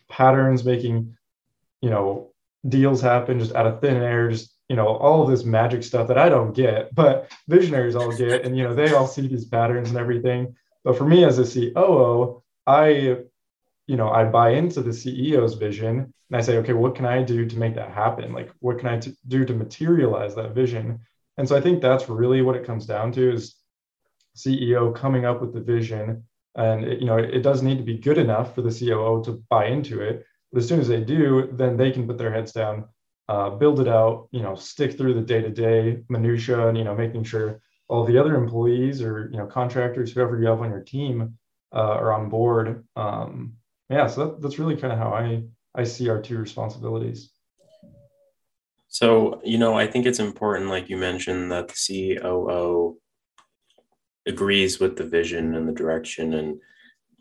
patterns, 0.09 0.65
making 0.65 1.17
you 1.81 1.91
know 1.91 2.33
deals 2.67 3.01
happen 3.01 3.39
just 3.39 3.55
out 3.55 3.67
of 3.67 3.81
thin 3.81 3.97
air, 3.97 4.31
just 4.31 4.53
you 4.73 4.77
know, 4.77 4.87
all 4.87 5.23
of 5.23 5.29
this 5.29 5.45
magic 5.45 5.83
stuff 5.83 6.09
that 6.09 6.17
I 6.17 6.31
don't 6.31 6.55
get, 6.55 6.95
but 6.95 7.31
visionaries 7.47 7.95
all 7.95 8.11
get, 8.17 8.47
and 8.47 8.57
you 8.57 8.63
know, 8.65 8.75
they 8.75 8.95
all 8.95 9.07
see 9.07 9.29
these 9.29 9.45
patterns 9.45 9.91
and 9.91 9.99
everything. 9.99 10.57
But 10.83 10.97
for 10.97 11.05
me 11.05 11.25
as 11.25 11.39
a 11.39 11.45
COO, 11.45 12.43
I, 12.67 13.19
you 13.87 13.97
know, 13.97 14.11
I 14.11 14.25
buy 14.25 14.51
into 14.51 14.81
the 14.81 14.91
CEO's 14.91 15.55
vision 15.55 16.13
and 16.31 16.37
I 16.37 16.41
say, 16.41 16.57
okay, 16.59 16.73
what 16.73 16.95
can 16.95 17.05
I 17.05 17.23
do 17.23 17.47
to 17.47 17.59
make 17.59 17.75
that 17.75 17.91
happen? 17.91 18.33
Like, 18.33 18.51
what 18.61 18.79
can 18.79 18.89
I 18.89 18.99
t- 18.99 19.17
do 19.29 19.45
to 19.45 19.55
materialize 19.55 20.35
that 20.35 20.55
vision? 20.55 21.01
And 21.37 21.49
so 21.49 21.57
I 21.57 21.61
think 21.61 21.81
that's 21.81 22.09
really 22.09 22.43
what 22.43 22.57
it 22.57 22.65
comes 22.65 22.87
down 22.87 23.13
to 23.13 23.33
is 23.33 23.57
CEO 24.37 24.95
coming 24.95 25.25
up 25.25 25.41
with 25.41 25.53
the 25.53 25.61
vision. 25.61 26.25
And 26.55 26.85
it, 26.85 27.01
you 27.01 27.07
know, 27.07 27.17
it, 27.17 27.43
does 27.43 27.63
need 27.63 27.79
to 27.79 27.85
be 27.85 27.99
good 27.99 28.19
enough 28.19 28.55
for 28.55 28.63
the 28.63 28.71
COO 28.71 29.23
to 29.25 29.43
buy 29.49 29.67
into 29.67 30.01
it, 30.01 30.25
but 30.53 30.61
as 30.63 30.69
soon 30.69 30.81
as 30.81 30.89
they 30.89 31.01
do, 31.01 31.49
then 31.53 31.77
they 31.77 31.91
can 31.91 32.07
put 32.07 32.19
their 32.19 32.33
heads 32.33 32.53
down, 32.53 32.85
uh, 33.29 33.51
build 33.51 33.81
it 33.81 33.89
out, 33.89 34.29
you 34.33 34.43
know, 34.43 34.55
stick 34.55 34.97
through 34.97 35.15
the 35.15 35.23
day-to-day 35.23 36.03
minutia 36.11 36.69
and, 36.69 36.77
you 36.77 36.85
know, 36.85 36.95
making 36.95 37.25
sure 37.25 37.61
all 37.89 38.05
the 38.05 38.19
other 38.19 38.37
employees 38.37 39.01
or, 39.01 39.31
you 39.33 39.39
know, 39.39 39.47
contractors, 39.47 40.13
whoever 40.13 40.39
you 40.39 40.47
have 40.47 40.61
on 40.61 40.71
your 40.71 40.81
team 40.81 41.39
uh, 41.75 41.79
are 41.79 42.13
on 42.13 42.29
board. 42.29 42.85
Um, 42.97 43.55
yeah, 43.93 44.07
so 44.07 44.27
that, 44.27 44.41
that's 44.41 44.59
really 44.59 44.77
kind 44.77 44.93
of 44.93 44.99
how 44.99 45.13
I 45.13 45.43
I 45.75 45.85
see 45.85 46.09
our 46.09 46.21
two 46.21 46.39
responsibilities. 46.39 47.31
So, 48.89 49.41
you 49.43 49.57
know, 49.57 49.75
I 49.75 49.87
think 49.87 50.05
it's 50.05 50.19
important, 50.19 50.69
like 50.69 50.91
you 50.91 50.99
mentioned, 50.99 51.51
that 51.51 51.69
the 51.69 52.19
COO 52.19 52.99
agrees 54.27 54.79
with 54.81 54.97
the 54.97 55.05
vision 55.05 55.55
and 55.55 55.67
the 55.67 55.73
direction 55.73 56.35
and 56.35 56.61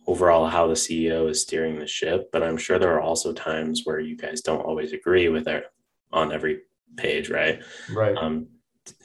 overall 0.05 0.47
how 0.47 0.67
the 0.67 0.73
CEO 0.73 1.29
is 1.29 1.41
steering 1.41 1.79
the 1.79 1.87
ship. 1.87 2.29
But 2.33 2.43
I'm 2.43 2.57
sure 2.57 2.77
there 2.77 2.93
are 2.93 3.01
also 3.01 3.31
times 3.31 3.83
where 3.85 4.01
you 4.01 4.17
guys 4.17 4.41
don't 4.41 4.65
always 4.65 4.91
agree 4.91 5.29
with 5.29 5.47
it 5.47 5.63
on 6.11 6.33
every 6.33 6.59
page, 6.97 7.29
right? 7.29 7.63
Right. 7.89 8.17
Um, 8.17 8.47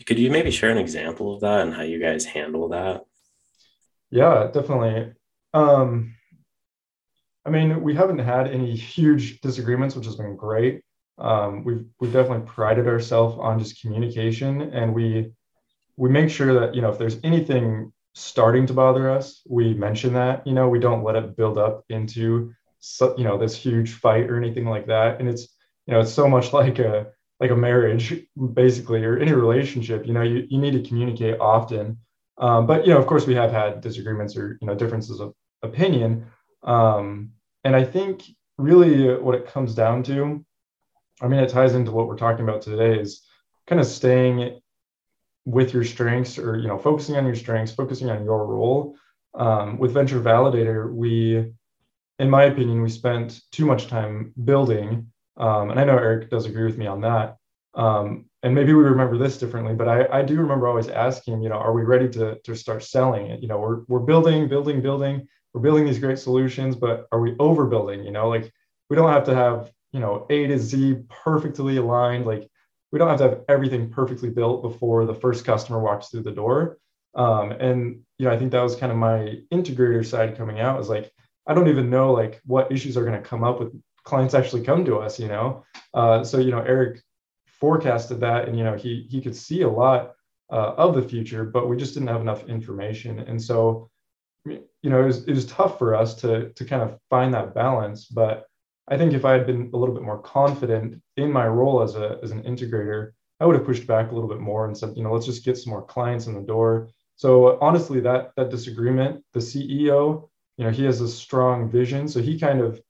could 0.04 0.18
you 0.18 0.30
maybe 0.30 0.50
share 0.50 0.70
an 0.70 0.78
example 0.78 1.35
of 1.35 1.42
that 1.42 1.61
and 1.61 1.73
how 1.73 1.82
you 1.82 2.00
guys 2.00 2.25
handle 2.25 2.68
that? 2.70 3.04
Yeah, 4.11 4.50
definitely. 4.52 5.12
Um, 5.54 6.16
I 7.47 7.50
mean, 7.50 7.83
we 7.83 7.95
haven't 7.95 8.19
had 8.19 8.49
any 8.49 8.75
huge 8.75 9.41
disagreements, 9.41 9.95
which 9.95 10.07
has 10.07 10.17
been 10.17 10.37
great 10.37 10.83
um, 11.19 11.65
we've 11.65 11.85
we've 12.00 12.12
definitely 12.12 12.47
prided 12.47 12.87
ourselves 12.87 13.37
on 13.41 13.59
just 13.59 13.81
communication, 13.81 14.61
and 14.61 14.95
we 14.95 15.33
we 15.97 16.11
make 16.11 16.31
sure 16.31 16.53
that 16.61 16.75
you 16.75 16.83
know 16.83 16.91
if 16.91 16.99
there's 16.99 17.19
anything 17.25 17.93
starting 18.15 18.67
to 18.67 18.75
bother 18.75 19.11
us, 19.11 19.43
we 19.49 19.75
mention 19.75 20.12
that. 20.15 20.47
You 20.47 20.53
know, 20.53 20.69
we 20.69 20.79
don't 20.79 21.05
let 21.05 21.17
it 21.17 21.37
build 21.37 21.59
up 21.59 21.85
into 21.88 22.53
you 23.17 23.25
know 23.25 23.38
this 23.38 23.57
huge 23.57 23.93
fight 23.93 24.29
or 24.31 24.37
anything 24.37 24.67
like 24.67 24.87
that. 24.87 25.21
And 25.21 25.29
it's 25.29 25.49
you 25.87 25.95
know 25.95 26.00
it's 26.00 26.12
so 26.12 26.29
much 26.29 26.53
like 26.61 26.79
a 26.79 27.07
like 27.41 27.50
a 27.50 27.57
marriage 27.57 28.15
basically 28.53 29.05
or 29.05 29.19
any 29.19 29.33
relationship. 29.33 30.07
You 30.07 30.12
know, 30.12 30.23
you 30.23 30.47
you 30.49 30.59
need 30.59 30.73
to 30.73 30.87
communicate 30.87 31.41
often. 31.41 31.99
Um, 32.38 32.67
but 32.67 32.87
you 32.87 32.93
know, 32.93 32.99
of 32.99 33.07
course, 33.07 33.26
we 33.26 33.35
have 33.35 33.53
had 33.53 33.81
disagreements 33.81 34.37
or 34.37 34.59
you 34.61 34.67
know 34.67 34.75
differences 34.75 35.21
of 35.21 35.33
opinion. 35.62 36.26
Um, 36.62 37.31
and 37.66 37.76
I 37.76 37.85
think 37.85 38.25
really 38.56 39.14
what 39.16 39.35
it 39.35 39.46
comes 39.46 39.75
down 39.75 40.02
to 40.04 40.44
I 41.20 41.28
mean, 41.28 41.40
it 41.40 41.49
ties 41.49 41.75
into 41.75 41.92
what 41.92 42.08
we're 42.08 42.16
talking 42.16 42.46
about 42.46 42.62
today 42.62 42.99
is 42.99 43.23
kind 43.66 43.80
of 43.80 43.87
staying 43.87 44.61
with 45.44 45.73
your 45.73 45.85
strengths 45.85 46.38
or, 46.38 46.58
you 46.58 46.68
know, 46.68 46.78
focusing 46.78 47.16
on 47.16 47.25
your 47.25 47.35
strengths, 47.35 47.73
focusing 47.73 48.11
on 48.11 48.25
your 48.25 48.46
role. 48.46 48.96
Um, 49.35 49.78
with 49.78 49.92
Venture 49.92 50.20
Validator, 50.20 50.92
we, 50.92 51.52
in 52.18 52.30
my 52.30 52.44
opinion, 52.44 52.82
we 52.82 52.88
spent 52.88 53.40
too 53.52 53.64
much 53.64 53.87
time 53.87 54.32
building. 54.44 55.11
Um, 55.37 55.70
and 55.70 55.78
I 55.78 55.85
know 55.85 55.96
Eric 55.96 56.30
does 56.30 56.46
agree 56.46 56.64
with 56.64 56.78
me 56.78 56.87
on 56.87 57.00
that. 57.02 57.37
Um, 57.75 58.26
and 58.42 58.54
maybe 58.54 58.73
we 58.73 58.82
remember 58.82 59.18
this 59.18 59.38
differently, 59.38 59.75
but 59.75 59.88
I, 59.88 60.20
I 60.20 60.23
do 60.23 60.37
remember 60.37 60.66
always 60.68 60.88
asking, 60.88 61.42
you 61.42 61.49
know, 61.49 61.56
are 61.56 61.73
we 61.73 61.82
ready 61.82 62.08
to, 62.11 62.38
to 62.44 62.54
start 62.54 62.82
selling 62.82 63.26
it? 63.26 63.42
You 63.42 63.49
know, 63.49 63.58
we're, 63.58 63.80
we're 63.88 64.00
building, 64.00 64.49
building, 64.49 64.80
building, 64.80 65.28
we're 65.56 65.62
building 65.62 65.86
these 65.86 65.98
great 65.98 66.18
solutions, 66.18 66.76
but 66.76 67.06
are 67.12 67.20
we 67.20 67.32
overbuilding? 67.36 68.04
You 68.04 68.10
know, 68.10 68.28
like 68.28 68.52
we 68.90 68.96
don't 68.96 69.10
have 69.10 69.25
to 69.25 69.34
have 69.34 69.72
you 69.90 70.00
know 70.00 70.26
a 70.28 70.46
to 70.46 70.58
z 70.58 70.96
perfectly 71.08 71.78
aligned. 71.78 72.26
Like 72.26 72.46
we 72.92 72.98
don't 72.98 73.08
have 73.08 73.18
to 73.18 73.28
have 73.30 73.40
everything 73.48 73.88
perfectly 73.88 74.28
built 74.28 74.62
before 74.62 75.06
the 75.06 75.14
first 75.14 75.46
customer 75.46 75.80
walks 75.80 76.08
through 76.08 76.25
the 76.25 76.30
door. 76.30 76.76
Um, 77.14 77.52
and 77.52 78.02
you 78.18 78.26
know 78.26 78.32
i 78.32 78.38
think 78.38 78.52
that 78.52 78.62
was 78.62 78.76
kind 78.76 78.92
of 78.92 78.98
my 78.98 79.38
integrator 79.50 80.04
side 80.04 80.36
coming 80.36 80.60
out 80.60 80.78
is 80.80 80.90
like 80.90 81.10
i 81.46 81.54
don't 81.54 81.68
even 81.68 81.88
know 81.88 82.12
like 82.12 82.42
what 82.44 82.70
issues 82.70 82.96
are 82.96 83.04
going 83.06 83.22
to 83.22 83.26
come 83.26 83.42
up 83.42 83.58
with 83.58 83.72
clients 84.04 84.34
actually 84.34 84.64
come 84.64 84.84
to 84.84 84.98
us 84.98 85.18
you 85.18 85.28
know? 85.28 85.64
Uh, 85.94 86.22
so 86.22 86.38
you 86.38 86.50
know 86.50 86.60
eric 86.60 87.02
forecasted 87.46 88.20
that 88.20 88.48
and 88.48 88.58
you 88.58 88.64
know 88.64 88.75
he 88.75 89.06
he 89.10 89.22
could 89.22 89.34
see 89.34 89.62
a 89.62 89.68
lot 89.68 90.12
uh, 90.50 90.75
of 90.76 90.94
the 90.94 91.02
future 91.02 91.44
but 91.44 91.68
we 91.68 91.76
just 91.76 91.94
didn't 91.94 92.08
have 92.08 92.20
enough 92.20 92.46
information. 92.48 93.18
And 93.20 93.42
so 93.42 93.90
you 94.87 94.93
know 94.93 95.02
it 95.02 95.07
was, 95.07 95.25
it 95.25 95.33
was 95.33 95.47
tough 95.47 95.78
for 95.78 95.97
us 95.97 96.14
to 96.14 96.50
to 96.50 96.64
kind 96.64 96.83
of 96.83 96.99
find 97.11 97.35
that 97.35 97.55
balance 97.55 98.07
but 98.07 98.47
I 98.88 98.97
think 98.97 99.12
if 99.12 99.25
I 99.25 99.33
had 99.33 99.47
been 99.47 99.71
a 99.75 99.76
little 99.76 99.95
bit 99.95 100.05
more 100.05 100.21
confident 100.21 101.02
in 101.16 101.33
my 101.33 101.47
role 101.47 101.83
as 101.83 101.97
a 101.97 102.19
as 102.23 102.31
an 102.31 102.43
integrator, 102.43 103.12
I 103.40 103.47
would 103.47 103.57
have 103.57 103.64
pushed 103.64 103.87
back 103.87 104.11
a 104.11 104.14
little 104.14 104.28
bit 104.28 104.40
more 104.40 104.66
and 104.66 104.78
said, 104.78 104.97
you 104.97 105.02
know, 105.02 105.12
let's 105.12 105.26
just 105.26 105.45
get 105.45 105.59
some 105.59 105.71
more 105.71 105.85
clients 105.85 106.26
in 106.26 106.35
the 106.35 106.40
door. 106.40 106.88
So 107.16 107.59
honestly, 107.61 108.00
that 108.00 108.31
that 108.37 108.50
disagreement, 108.50 109.25
the 109.33 109.40
CEO, 109.40 110.28
you 110.57 110.64
know, 110.64 110.71
he 110.71 110.85
has 110.85 111.00
a 111.00 111.09
strong 111.09 111.69
vision. 111.69 112.07
So 112.07 112.21
he 112.21 112.38
kind 112.38 112.61
of, 112.61 112.81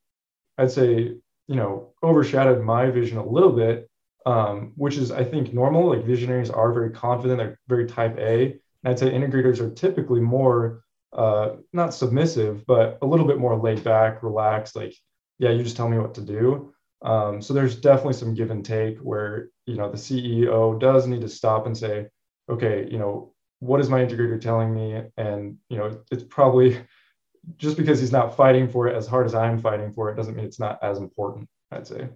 I'd 0.58 0.70
say, 0.70 1.14
you 1.48 1.56
know, 1.56 1.94
overshadowed 2.02 2.62
my 2.62 2.90
vision 2.90 3.16
a 3.16 3.26
little 3.26 3.52
bit, 3.52 3.88
um, 4.26 4.72
which 4.76 4.98
is 4.98 5.10
I 5.10 5.24
think 5.24 5.54
normal. 5.54 5.88
Like 5.88 6.04
visionaries 6.04 6.50
are 6.50 6.72
very 6.72 6.90
confident, 6.90 7.38
they're 7.38 7.58
very 7.68 7.86
type 7.86 8.18
A. 8.18 8.60
And 8.84 8.92
I'd 8.92 8.98
say 8.98 9.10
integrators 9.10 9.60
are 9.60 9.70
typically 9.70 10.20
more 10.20 10.82
uh, 11.12 11.56
not 11.72 11.94
submissive, 11.94 12.66
but 12.66 12.98
a 13.02 13.06
little 13.06 13.26
bit 13.26 13.38
more 13.38 13.56
laid 13.56 13.82
back, 13.84 14.22
relaxed, 14.22 14.76
like 14.76 14.94
yeah, 15.38 15.50
you 15.50 15.62
just 15.62 15.76
tell 15.76 15.88
me 15.88 15.98
what 15.98 16.14
to 16.14 16.20
do. 16.20 16.72
Um, 17.02 17.42
so 17.42 17.52
there's 17.52 17.76
definitely 17.76 18.14
some 18.14 18.34
give 18.34 18.50
and 18.50 18.64
take 18.64 18.98
where 18.98 19.50
you 19.66 19.76
know 19.76 19.90
the 19.90 19.96
CEO 19.96 20.78
does 20.80 21.06
need 21.06 21.20
to 21.20 21.28
stop 21.28 21.66
and 21.66 21.76
say, 21.76 22.06
okay, 22.48 22.88
you 22.90 22.98
know, 22.98 23.34
what 23.60 23.80
is 23.80 23.88
my 23.88 24.04
integrator 24.04 24.40
telling 24.40 24.74
me? 24.74 25.02
And 25.16 25.58
you 25.68 25.78
know, 25.78 26.00
it's 26.10 26.24
probably 26.24 26.80
just 27.58 27.76
because 27.76 28.00
he's 28.00 28.12
not 28.12 28.36
fighting 28.36 28.68
for 28.68 28.88
it 28.88 28.96
as 28.96 29.06
hard 29.06 29.26
as 29.26 29.34
I'm 29.34 29.58
fighting 29.58 29.92
for 29.92 30.10
it 30.10 30.16
doesn't 30.16 30.34
mean 30.34 30.46
it's 30.46 30.60
not 30.60 30.78
as 30.82 30.98
important. 30.98 31.48
I'd 31.70 31.86
say. 31.86 32.08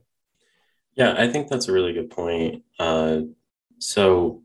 Yeah, 0.95 1.15
I 1.17 1.29
think 1.29 1.49
that's 1.49 1.69
a 1.69 1.73
really 1.73 1.93
good 1.93 2.11
point. 2.11 2.63
Uh, 2.79 3.21
so, 3.79 4.43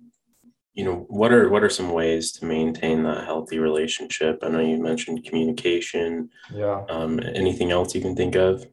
you 0.75 0.83
know, 0.83 1.05
what 1.07 1.31
are 1.31 1.49
what 1.49 1.63
are 1.63 1.69
some 1.69 1.91
ways 1.91 2.33
to 2.33 2.45
maintain 2.45 3.03
that 3.03 3.23
healthy 3.23 3.59
relationship? 3.59 4.39
I 4.43 4.49
know 4.49 4.59
you 4.59 4.77
mentioned 4.77 5.25
communication. 5.25 6.29
Yeah. 6.53 6.83
Um, 6.89 7.19
anything 7.19 7.71
else 7.71 7.95
you 7.95 8.01
can 8.01 8.15
think 8.15 8.35
of? 8.35 8.65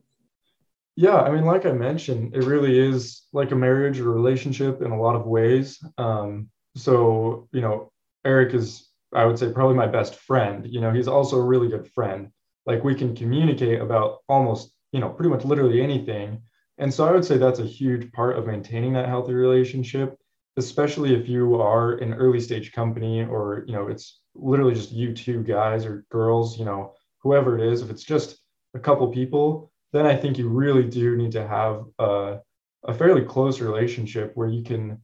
Yeah, 0.96 1.16
I 1.16 1.30
mean, 1.30 1.46
like 1.46 1.64
I 1.64 1.72
mentioned, 1.72 2.34
it 2.34 2.44
really 2.44 2.78
is 2.78 3.22
like 3.32 3.50
a 3.52 3.56
marriage 3.56 3.98
or 3.98 4.12
relationship 4.12 4.82
in 4.82 4.90
a 4.90 5.00
lot 5.00 5.14
of 5.14 5.26
ways. 5.26 5.82
Um, 5.96 6.50
so, 6.76 7.48
you 7.52 7.62
know, 7.62 7.92
Eric 8.26 8.52
is, 8.52 8.90
I 9.14 9.24
would 9.24 9.38
say, 9.38 9.52
probably 9.52 9.76
my 9.76 9.86
best 9.86 10.16
friend. 10.16 10.66
You 10.68 10.80
know, 10.80 10.92
he's 10.92 11.08
also 11.08 11.38
a 11.38 11.44
really 11.44 11.68
good 11.68 11.90
friend. 11.92 12.30
Like 12.66 12.84
we 12.84 12.94
can 12.94 13.16
communicate 13.16 13.80
about 13.80 14.18
almost, 14.28 14.74
you 14.92 15.00
know, 15.00 15.08
pretty 15.08 15.30
much 15.30 15.44
literally 15.44 15.80
anything. 15.80 16.42
And 16.78 16.92
so 16.92 17.06
I 17.06 17.12
would 17.12 17.24
say 17.24 17.38
that's 17.38 17.60
a 17.60 17.64
huge 17.64 18.12
part 18.12 18.36
of 18.36 18.46
maintaining 18.46 18.92
that 18.94 19.08
healthy 19.08 19.34
relationship, 19.34 20.18
especially 20.56 21.14
if 21.14 21.28
you 21.28 21.60
are 21.60 21.92
an 21.94 22.14
early 22.14 22.40
stage 22.40 22.72
company 22.72 23.24
or, 23.24 23.64
you 23.66 23.72
know, 23.72 23.88
it's 23.88 24.20
literally 24.34 24.74
just 24.74 24.92
you 24.92 25.14
two 25.14 25.42
guys 25.42 25.84
or 25.84 26.04
girls, 26.10 26.58
you 26.58 26.64
know, 26.64 26.94
whoever 27.20 27.58
it 27.58 27.72
is. 27.72 27.82
If 27.82 27.90
it's 27.90 28.02
just 28.04 28.38
a 28.74 28.78
couple 28.78 29.06
people, 29.08 29.72
then 29.92 30.06
I 30.06 30.16
think 30.16 30.38
you 30.38 30.48
really 30.48 30.84
do 30.84 31.16
need 31.16 31.32
to 31.32 31.46
have 31.46 31.84
a, 31.98 32.38
a 32.84 32.94
fairly 32.94 33.22
close 33.22 33.60
relationship 33.60 34.32
where 34.34 34.48
you 34.48 34.62
can, 34.62 35.00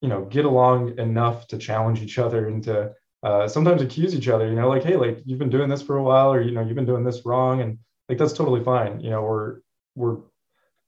you 0.00 0.08
know, 0.08 0.24
get 0.24 0.44
along 0.44 0.98
enough 0.98 1.46
to 1.48 1.58
challenge 1.58 2.02
each 2.02 2.18
other 2.18 2.48
and 2.48 2.62
to 2.64 2.92
uh, 3.22 3.48
sometimes 3.48 3.82
accuse 3.82 4.14
each 4.14 4.28
other. 4.28 4.48
You 4.48 4.54
know, 4.54 4.68
like, 4.68 4.84
hey, 4.84 4.96
like 4.96 5.22
you've 5.24 5.38
been 5.38 5.50
doing 5.50 5.68
this 5.68 5.82
for 5.82 5.96
a 5.96 6.02
while, 6.02 6.32
or 6.32 6.40
you 6.40 6.52
know, 6.52 6.62
you've 6.62 6.76
been 6.76 6.86
doing 6.86 7.04
this 7.04 7.24
wrong, 7.26 7.62
and 7.62 7.78
like 8.08 8.18
that's 8.18 8.32
totally 8.32 8.62
fine. 8.62 9.00
You 9.00 9.10
know, 9.10 9.22
we're 9.22 9.58
we're 9.96 10.18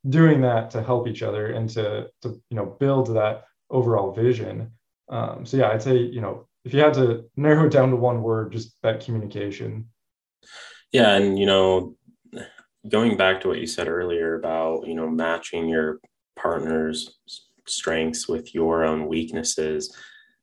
doing 0.08 0.40
that 0.42 0.70
to 0.70 0.82
help 0.82 1.08
each 1.08 1.22
other 1.22 1.48
and 1.48 1.68
to 1.70 2.08
to 2.22 2.40
you 2.50 2.56
know 2.56 2.66
build 2.66 3.14
that 3.14 3.44
overall 3.70 4.12
vision. 4.12 4.72
Um, 5.08 5.44
so 5.44 5.56
yeah, 5.56 5.70
I'd 5.70 5.82
say 5.82 5.96
you 5.96 6.20
know 6.20 6.46
if 6.64 6.74
you 6.74 6.80
had 6.80 6.94
to 6.94 7.24
narrow 7.36 7.66
it 7.66 7.72
down 7.72 7.90
to 7.90 7.96
one 7.96 8.22
word, 8.22 8.52
just 8.52 8.76
that 8.82 9.04
communication. 9.04 9.88
Yeah, 10.92 11.14
and 11.14 11.38
you 11.38 11.46
know 11.46 11.96
going 12.88 13.16
back 13.16 13.40
to 13.40 13.48
what 13.48 13.60
you 13.60 13.66
said 13.66 13.88
earlier 13.88 14.34
about 14.34 14.86
you 14.86 14.94
know 14.94 15.08
matching 15.08 15.68
your 15.68 16.00
partner's 16.36 17.18
strengths 17.66 18.28
with 18.28 18.54
your 18.54 18.84
own 18.84 19.06
weaknesses 19.06 19.94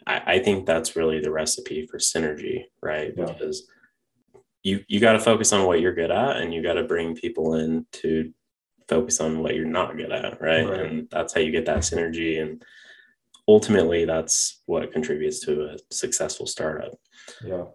i, 0.05 0.21
I 0.25 0.39
think 0.39 0.65
that's 0.65 0.95
really 0.95 1.19
the 1.19 1.31
recipe 1.31 1.87
for 1.87 1.97
synergy 1.97 2.65
right 2.81 3.13
yeah. 3.17 3.25
because 3.25 3.67
you 4.63 4.83
you 4.87 4.99
got 4.99 5.13
to 5.13 5.19
focus 5.19 5.51
on 5.51 5.65
what 5.65 5.81
you're 5.81 5.95
good 5.95 6.11
at 6.11 6.37
and 6.37 6.53
you 6.53 6.61
got 6.61 6.73
to 6.73 6.83
bring 6.83 7.15
people 7.15 7.55
in 7.55 7.85
to 7.93 8.31
focus 8.87 9.19
on 9.19 9.39
what 9.39 9.55
you're 9.55 9.65
not 9.65 9.97
good 9.97 10.11
at 10.11 10.39
right? 10.39 10.67
right 10.67 10.85
and 10.85 11.09
that's 11.09 11.33
how 11.33 11.41
you 11.41 11.51
get 11.51 11.65
that 11.65 11.79
synergy 11.79 12.41
and 12.41 12.63
ultimately 13.47 14.05
that's 14.05 14.61
what 14.65 14.91
contributes 14.91 15.39
to 15.39 15.65
a 15.65 15.77
successful 15.91 16.45
startup 16.45 16.99
yeah 17.43 17.65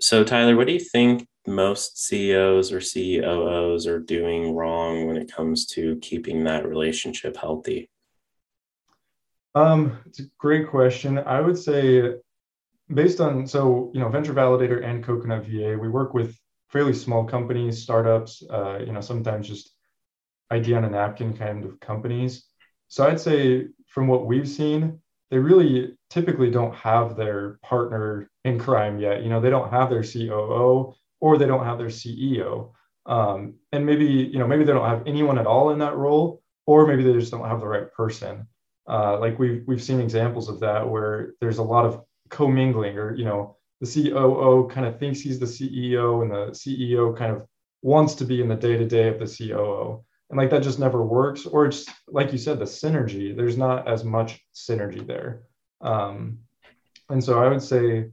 so 0.00 0.24
tyler 0.24 0.56
what 0.56 0.66
do 0.66 0.72
you 0.72 0.80
think 0.80 1.26
most 1.46 1.98
CEOs 2.06 2.72
or 2.72 2.80
COOs 2.80 3.86
are 3.86 3.98
doing 3.98 4.54
wrong 4.54 5.06
when 5.06 5.16
it 5.16 5.32
comes 5.32 5.66
to 5.66 5.96
keeping 5.96 6.44
that 6.44 6.66
relationship 6.66 7.36
healthy? 7.36 7.90
Um, 9.54 9.98
it's 10.06 10.20
a 10.20 10.26
great 10.38 10.68
question. 10.68 11.18
I 11.18 11.40
would 11.40 11.58
say, 11.58 12.14
based 12.92 13.20
on 13.20 13.46
so 13.46 13.90
you 13.92 14.00
know, 14.00 14.08
Venture 14.08 14.34
Validator 14.34 14.84
and 14.84 15.04
Coconut 15.04 15.44
VA, 15.44 15.76
we 15.78 15.88
work 15.88 16.14
with 16.14 16.36
fairly 16.68 16.94
small 16.94 17.24
companies, 17.24 17.82
startups. 17.82 18.42
Uh, 18.48 18.78
you 18.78 18.92
know, 18.92 19.00
sometimes 19.00 19.48
just 19.48 19.74
idea 20.50 20.76
on 20.76 20.84
a 20.84 20.90
napkin 20.90 21.36
kind 21.36 21.64
of 21.64 21.80
companies. 21.80 22.44
So 22.92 23.06
I'd 23.06 23.18
say 23.18 23.68
from 23.86 24.06
what 24.06 24.26
we've 24.26 24.46
seen, 24.46 25.00
they 25.30 25.38
really 25.38 25.96
typically 26.10 26.50
don't 26.50 26.74
have 26.74 27.16
their 27.16 27.58
partner 27.62 28.30
in 28.44 28.58
crime 28.58 28.98
yet. 28.98 29.22
You 29.22 29.30
know, 29.30 29.40
they 29.40 29.48
don't 29.48 29.70
have 29.70 29.88
their 29.88 30.02
COO 30.02 30.92
or 31.18 31.38
they 31.38 31.46
don't 31.46 31.64
have 31.64 31.78
their 31.78 31.86
CEO. 31.86 32.72
Um, 33.06 33.54
and 33.72 33.86
maybe, 33.86 34.04
you 34.04 34.38
know, 34.38 34.46
maybe 34.46 34.64
they 34.64 34.74
don't 34.74 34.86
have 34.86 35.06
anyone 35.06 35.38
at 35.38 35.46
all 35.46 35.70
in 35.70 35.78
that 35.78 35.96
role, 35.96 36.42
or 36.66 36.86
maybe 36.86 37.02
they 37.02 37.14
just 37.14 37.32
don't 37.32 37.48
have 37.48 37.60
the 37.60 37.66
right 37.66 37.90
person. 37.94 38.46
Uh, 38.86 39.18
like 39.18 39.38
we've 39.38 39.62
we've 39.66 39.82
seen 39.82 39.98
examples 39.98 40.50
of 40.50 40.60
that 40.60 40.86
where 40.86 41.32
there's 41.40 41.58
a 41.58 41.62
lot 41.62 41.86
of 41.86 42.02
commingling, 42.28 42.98
or 42.98 43.14
you 43.16 43.24
know, 43.24 43.56
the 43.80 43.86
COO 43.86 44.68
kind 44.68 44.86
of 44.86 44.98
thinks 44.98 45.18
he's 45.18 45.38
the 45.38 45.46
CEO, 45.46 46.20
and 46.20 46.30
the 46.30 46.50
CEO 46.52 47.16
kind 47.16 47.32
of 47.32 47.46
wants 47.80 48.14
to 48.16 48.26
be 48.26 48.42
in 48.42 48.48
the 48.48 48.54
day 48.54 48.76
to 48.76 48.86
day 48.86 49.08
of 49.08 49.18
the 49.18 49.48
COO, 49.48 50.04
and 50.32 50.38
like 50.38 50.48
that 50.50 50.62
just 50.62 50.78
never 50.78 51.04
works. 51.04 51.44
Or 51.44 51.66
it's 51.66 51.84
like 52.08 52.32
you 52.32 52.38
said, 52.38 52.58
the 52.58 52.64
synergy. 52.64 53.36
There's 53.36 53.58
not 53.58 53.86
as 53.86 54.02
much 54.02 54.40
synergy 54.54 55.06
there, 55.06 55.42
um, 55.82 56.38
and 57.10 57.22
so 57.22 57.40
I 57.40 57.48
would 57.48 57.62
say, 57.62 58.08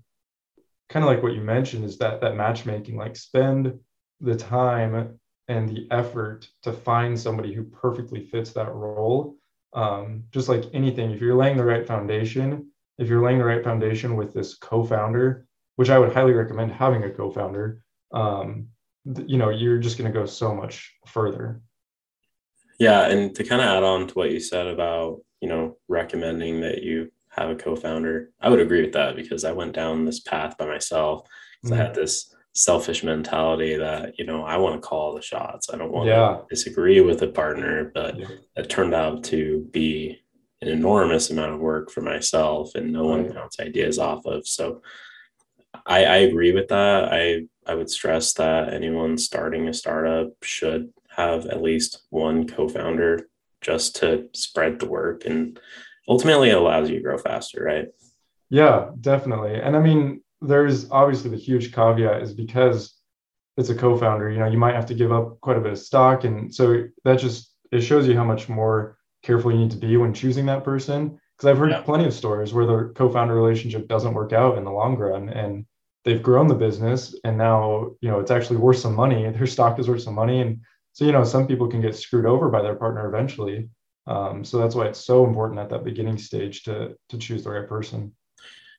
kind 0.90 1.06
of 1.06 1.10
like 1.10 1.24
what 1.24 1.34
you 1.34 1.42
mentioned, 1.42 1.86
is 1.86 1.98
that 2.00 2.20
that 2.20 2.36
matchmaking, 2.36 2.98
like 2.98 3.16
spend 3.16 3.80
the 4.20 4.36
time 4.36 5.18
and 5.48 5.70
the 5.70 5.88
effort 5.92 6.48
to 6.64 6.74
find 6.74 7.18
somebody 7.18 7.54
who 7.54 7.64
perfectly 7.64 8.26
fits 8.26 8.52
that 8.52 8.72
role. 8.72 9.38
Um, 9.72 10.26
just 10.32 10.50
like 10.50 10.66
anything, 10.74 11.12
if 11.12 11.22
you're 11.22 11.36
laying 11.36 11.56
the 11.56 11.64
right 11.64 11.88
foundation, 11.88 12.70
if 12.98 13.08
you're 13.08 13.24
laying 13.24 13.38
the 13.38 13.46
right 13.46 13.64
foundation 13.64 14.18
with 14.18 14.34
this 14.34 14.56
co-founder, 14.56 15.48
which 15.78 15.90
I 15.90 15.98
would 15.98 16.14
highly 16.14 16.34
recommend 16.34 16.74
having 16.74 17.04
a 17.04 17.10
co-founder, 17.10 17.82
um, 18.12 18.68
you 19.26 19.38
know, 19.38 19.50
you're 19.50 19.80
just 19.80 19.98
going 19.98 20.12
to 20.12 20.20
go 20.20 20.26
so 20.26 20.54
much 20.54 20.94
further. 21.08 21.62
Yeah, 22.80 23.08
and 23.08 23.36
to 23.36 23.44
kind 23.44 23.62
of 23.62 23.68
add 23.68 23.84
on 23.84 24.08
to 24.08 24.14
what 24.14 24.32
you 24.32 24.40
said 24.40 24.68
about 24.68 25.20
you 25.42 25.50
know 25.50 25.78
recommending 25.88 26.62
that 26.62 26.82
you 26.82 27.12
have 27.30 27.50
a 27.50 27.56
co-founder, 27.56 28.32
I 28.42 28.50
would 28.50 28.60
agree 28.60 28.82
with 28.82 28.94
that 28.94 29.16
because 29.16 29.44
I 29.44 29.52
went 29.52 29.74
down 29.74 30.06
this 30.06 30.22
path 30.22 30.58
by 30.58 30.66
myself 30.66 31.28
because 31.62 31.72
mm-hmm. 31.72 31.82
I 31.82 31.86
had 31.86 31.96
this 31.96 32.34
selfish 32.54 33.04
mentality 33.04 33.76
that 33.76 34.18
you 34.18 34.26
know 34.26 34.44
I 34.44 34.58
want 34.58 34.82
to 34.82 34.88
call 34.88 35.14
the 35.14 35.22
shots. 35.22 35.70
I 35.72 35.78
don't 35.78 35.92
want 35.92 36.08
yeah. 36.08 36.38
to 36.38 36.46
disagree 36.50 37.02
with 37.02 37.22
a 37.22 37.28
partner, 37.28 37.92
but 37.94 38.18
yeah. 38.18 38.28
it 38.56 38.70
turned 38.70 38.94
out 38.94 39.24
to 39.26 39.68
be 39.72 40.20
an 40.62 40.68
enormous 40.68 41.30
amount 41.30 41.54
of 41.54 41.60
work 41.60 41.92
for 41.92 42.02
myself, 42.02 42.76
and 42.76 42.92
no 42.92 43.06
one 43.06 43.32
bounce 43.32 43.60
ideas 43.60 44.00
off 44.00 44.26
of. 44.26 44.48
So 44.48 44.82
I, 45.86 46.06
I 46.06 46.18
agree 46.18 46.54
with 46.54 46.70
that. 46.70 47.14
I 47.14 47.44
I 47.66 47.76
would 47.76 47.90
stress 47.90 48.34
that 48.34 48.74
anyone 48.74 49.18
starting 49.18 49.68
a 49.68 49.74
startup 49.74 50.30
should 50.44 50.92
have 51.20 51.46
at 51.46 51.62
least 51.62 52.06
one 52.10 52.48
co-founder 52.48 53.28
just 53.62 53.98
to 53.98 54.28
spread 54.34 54.80
the 54.80 54.88
work 54.88 55.26
and 55.26 55.60
ultimately 56.08 56.50
it 56.50 56.58
allows 56.58 56.90
you 56.90 56.96
to 56.96 57.04
grow 57.04 57.18
faster, 57.18 57.64
right? 57.64 57.88
Yeah, 58.50 58.90
definitely. 59.00 59.56
And 59.56 59.76
I 59.76 59.80
mean, 59.80 60.24
there's 60.42 60.90
obviously 60.90 61.30
the 61.30 61.38
huge 61.38 61.74
caveat 61.74 62.22
is 62.22 62.34
because 62.34 62.96
it's 63.58 63.70
a 63.70 63.76
co-founder, 63.76 64.30
you 64.30 64.40
know, 64.40 64.48
you 64.48 64.58
might 64.58 64.76
have 64.76 64.86
to 64.88 64.96
give 64.96 65.12
up 65.12 65.40
quite 65.42 65.58
a 65.58 65.62
bit 65.62 65.74
of 65.74 65.80
stock. 65.80 66.24
And 66.24 66.54
so 66.54 66.86
that 67.04 67.20
just 67.20 67.54
it 67.72 67.82
shows 67.82 68.08
you 68.08 68.16
how 68.16 68.24
much 68.24 68.50
more 68.50 68.98
careful 69.22 69.52
you 69.52 69.60
need 69.60 69.72
to 69.72 69.78
be 69.78 69.98
when 69.98 70.14
choosing 70.14 70.46
that 70.48 70.64
person. 70.64 71.20
Because 71.38 71.52
I've 71.52 71.58
heard 71.58 71.72
yeah. 71.72 71.82
plenty 71.82 72.06
of 72.06 72.14
stories 72.14 72.54
where 72.54 72.66
the 72.66 72.92
co-founder 72.96 73.36
relationship 73.36 73.88
doesn't 73.88 74.14
work 74.14 74.34
out 74.34 74.58
in 74.58 74.64
the 74.64 74.72
long 74.72 74.98
run 74.98 75.30
and 75.30 75.66
they've 76.06 76.24
grown 76.24 76.48
the 76.48 76.56
business 76.56 77.16
and 77.24 77.38
now, 77.38 77.92
you 78.02 78.10
know, 78.10 78.20
it's 78.20 78.32
actually 78.32 78.58
worth 78.58 78.78
some 78.78 78.96
money. 78.96 79.30
Their 79.30 79.48
stock 79.48 79.78
is 79.80 79.88
worth 79.88 80.02
some 80.02 80.16
money. 80.16 80.42
And 80.42 80.62
so, 81.00 81.06
you 81.06 81.14
know, 81.14 81.24
some 81.24 81.48
people 81.48 81.70
can 81.70 81.80
get 81.80 81.96
screwed 81.96 82.26
over 82.26 82.50
by 82.50 82.62
their 82.62 82.76
partner 82.76 83.08
eventually. 83.08 83.70
Um, 84.06 84.44
so 84.44 84.58
that's 84.58 84.76
why 84.76 84.88
it's 84.88 85.00
so 85.00 85.26
important 85.26 85.58
at 85.58 85.70
that 85.70 85.86
beginning 85.86 86.18
stage 86.18 86.64
to 86.64 86.98
to 87.08 87.18
choose 87.18 87.46
the 87.46 87.52
right 87.52 87.70
person. 87.70 88.14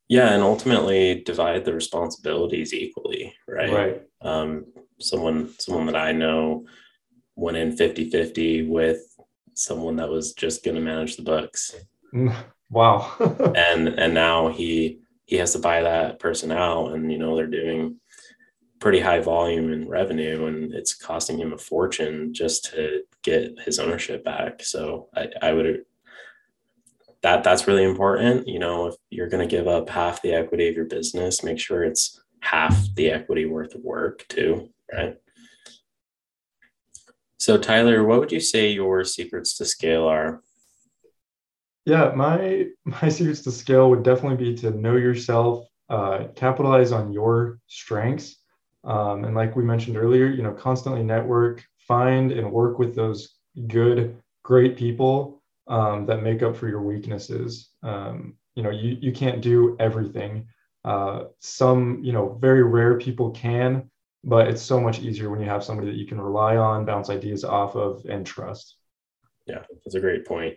Yeah, 0.06 0.34
and 0.34 0.42
ultimately 0.42 1.22
divide 1.22 1.64
the 1.64 1.72
responsibilities 1.72 2.74
equally, 2.74 3.34
right? 3.48 3.72
Right. 3.72 4.02
Um, 4.20 4.66
someone 5.00 5.54
someone 5.58 5.86
that 5.86 5.96
I 5.96 6.12
know 6.12 6.66
went 7.36 7.56
in 7.56 7.74
50-50 7.74 8.68
with 8.68 9.00
someone 9.54 9.96
that 9.96 10.10
was 10.10 10.34
just 10.34 10.62
going 10.62 10.74
to 10.74 10.82
manage 10.82 11.16
the 11.16 11.22
books. 11.22 11.74
Wow. 12.72 13.16
and 13.56 13.88
and 13.88 14.14
now 14.14 14.46
he 14.46 15.00
he 15.24 15.38
has 15.38 15.54
to 15.54 15.58
buy 15.58 15.82
that 15.82 16.20
person 16.20 16.52
out 16.52 16.92
and 16.92 17.10
you 17.10 17.18
know 17.18 17.34
they're 17.34 17.48
doing 17.48 17.96
pretty 18.80 19.00
high 19.00 19.20
volume 19.20 19.72
in 19.72 19.86
revenue 19.86 20.46
and 20.46 20.72
it's 20.72 20.94
costing 20.94 21.38
him 21.38 21.52
a 21.52 21.58
fortune 21.58 22.32
just 22.32 22.64
to 22.72 23.02
get 23.22 23.58
his 23.64 23.78
ownership 23.78 24.24
back. 24.24 24.62
So 24.62 25.08
I, 25.14 25.28
I 25.42 25.52
would 25.52 25.84
that 27.22 27.44
that's 27.44 27.66
really 27.66 27.84
important. 27.84 28.48
You 28.48 28.58
know, 28.58 28.86
if 28.86 28.94
you're 29.10 29.28
going 29.28 29.46
to 29.46 29.56
give 29.56 29.68
up 29.68 29.90
half 29.90 30.22
the 30.22 30.32
equity 30.32 30.68
of 30.68 30.74
your 30.74 30.86
business, 30.86 31.44
make 31.44 31.58
sure 31.58 31.84
it's 31.84 32.22
half 32.40 32.76
the 32.94 33.10
equity 33.10 33.44
worth 33.44 33.74
of 33.74 33.82
work 33.82 34.26
too, 34.28 34.70
right? 34.90 35.16
So 37.38 37.58
Tyler, 37.58 38.04
what 38.04 38.20
would 38.20 38.32
you 38.32 38.40
say 38.40 38.70
your 38.70 39.04
secrets 39.04 39.56
to 39.58 39.66
scale 39.66 40.06
are? 40.06 40.42
Yeah, 41.84 42.12
my 42.14 42.66
my 42.84 43.08
secrets 43.10 43.42
to 43.42 43.50
scale 43.50 43.90
would 43.90 44.02
definitely 44.02 44.52
be 44.52 44.56
to 44.58 44.70
know 44.70 44.96
yourself, 44.96 45.66
uh, 45.90 46.28
capitalize 46.34 46.92
on 46.92 47.12
your 47.12 47.58
strengths, 47.66 48.39
um, 48.84 49.24
and 49.24 49.34
like 49.34 49.56
we 49.56 49.64
mentioned 49.64 49.96
earlier, 49.96 50.26
you 50.26 50.42
know, 50.42 50.52
constantly 50.52 51.02
network, 51.02 51.64
find 51.86 52.32
and 52.32 52.50
work 52.50 52.78
with 52.78 52.94
those 52.94 53.36
good, 53.66 54.16
great 54.42 54.76
people 54.76 55.42
um, 55.68 56.06
that 56.06 56.22
make 56.22 56.42
up 56.42 56.56
for 56.56 56.68
your 56.68 56.82
weaknesses. 56.82 57.70
Um, 57.82 58.36
you 58.54 58.62
know, 58.62 58.70
you, 58.70 58.96
you 59.00 59.12
can't 59.12 59.40
do 59.40 59.76
everything. 59.78 60.46
Uh, 60.84 61.24
some, 61.40 62.02
you 62.02 62.12
know, 62.12 62.38
very 62.40 62.62
rare 62.62 62.98
people 62.98 63.30
can, 63.30 63.90
but 64.24 64.48
it's 64.48 64.62
so 64.62 64.80
much 64.80 65.00
easier 65.00 65.30
when 65.30 65.40
you 65.40 65.46
have 65.46 65.64
somebody 65.64 65.88
that 65.88 65.96
you 65.96 66.06
can 66.06 66.20
rely 66.20 66.56
on, 66.56 66.84
bounce 66.84 67.10
ideas 67.10 67.44
off 67.44 67.76
of, 67.76 68.04
and 68.06 68.26
trust. 68.26 68.76
Yeah, 69.46 69.62
that's 69.84 69.94
a 69.94 70.00
great 70.00 70.26
point. 70.26 70.56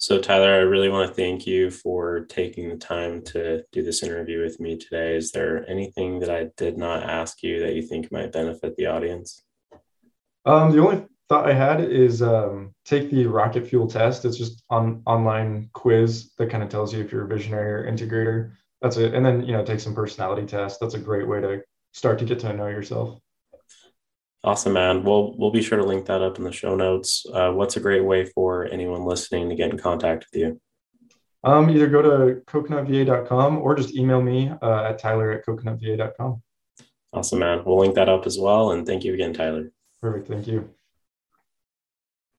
So, 0.00 0.20
Tyler, 0.20 0.54
I 0.54 0.58
really 0.58 0.88
want 0.88 1.08
to 1.08 1.14
thank 1.14 1.44
you 1.44 1.72
for 1.72 2.20
taking 2.26 2.68
the 2.68 2.76
time 2.76 3.20
to 3.22 3.64
do 3.72 3.82
this 3.82 4.04
interview 4.04 4.44
with 4.44 4.60
me 4.60 4.76
today. 4.76 5.16
Is 5.16 5.32
there 5.32 5.68
anything 5.68 6.20
that 6.20 6.30
I 6.30 6.50
did 6.56 6.78
not 6.78 7.02
ask 7.02 7.42
you 7.42 7.58
that 7.58 7.74
you 7.74 7.82
think 7.82 8.12
might 8.12 8.30
benefit 8.30 8.76
the 8.76 8.86
audience? 8.86 9.42
Um, 10.44 10.70
the 10.70 10.80
only 10.80 11.04
thought 11.28 11.50
I 11.50 11.52
had 11.52 11.80
is 11.80 12.22
um, 12.22 12.76
take 12.84 13.10
the 13.10 13.26
rocket 13.26 13.66
fuel 13.66 13.88
test. 13.88 14.24
It's 14.24 14.38
just 14.38 14.62
on 14.70 15.02
online 15.04 15.68
quiz 15.72 16.30
that 16.38 16.48
kind 16.48 16.62
of 16.62 16.68
tells 16.68 16.94
you 16.94 17.02
if 17.02 17.10
you're 17.10 17.24
a 17.24 17.28
visionary 17.28 17.72
or 17.72 17.92
integrator. 17.92 18.52
That's 18.80 18.98
it. 18.98 19.14
And 19.14 19.26
then, 19.26 19.42
you 19.42 19.52
know, 19.52 19.64
take 19.64 19.80
some 19.80 19.96
personality 19.96 20.46
tests. 20.46 20.78
That's 20.78 20.94
a 20.94 21.00
great 21.00 21.26
way 21.26 21.40
to 21.40 21.62
start 21.92 22.20
to 22.20 22.24
get 22.24 22.38
to 22.38 22.52
know 22.52 22.68
yourself. 22.68 23.18
Awesome, 24.48 24.72
man. 24.72 25.04
Well, 25.04 25.34
we'll 25.36 25.50
be 25.50 25.60
sure 25.60 25.76
to 25.76 25.84
link 25.84 26.06
that 26.06 26.22
up 26.22 26.38
in 26.38 26.44
the 26.44 26.50
show 26.50 26.74
notes. 26.74 27.26
Uh, 27.34 27.50
what's 27.50 27.76
a 27.76 27.80
great 27.80 28.02
way 28.02 28.24
for 28.24 28.64
anyone 28.64 29.04
listening 29.04 29.50
to 29.50 29.54
get 29.54 29.70
in 29.70 29.76
contact 29.76 30.24
with 30.24 30.40
you? 30.40 30.60
Um, 31.44 31.68
either 31.68 31.86
go 31.86 32.00
to 32.00 32.40
coconutva.com 32.46 33.58
or 33.58 33.74
just 33.74 33.94
email 33.94 34.22
me 34.22 34.50
uh, 34.62 34.84
at 34.84 34.98
tyler 34.98 35.32
at 35.32 35.44
coconutva.com. 35.44 36.42
Awesome, 37.12 37.38
man. 37.40 37.62
We'll 37.66 37.78
link 37.78 37.94
that 37.96 38.08
up 38.08 38.24
as 38.24 38.38
well. 38.38 38.72
And 38.72 38.86
thank 38.86 39.04
you 39.04 39.12
again, 39.12 39.34
Tyler. 39.34 39.70
Perfect. 40.00 40.28
Thank 40.28 40.46
you. 40.46 40.70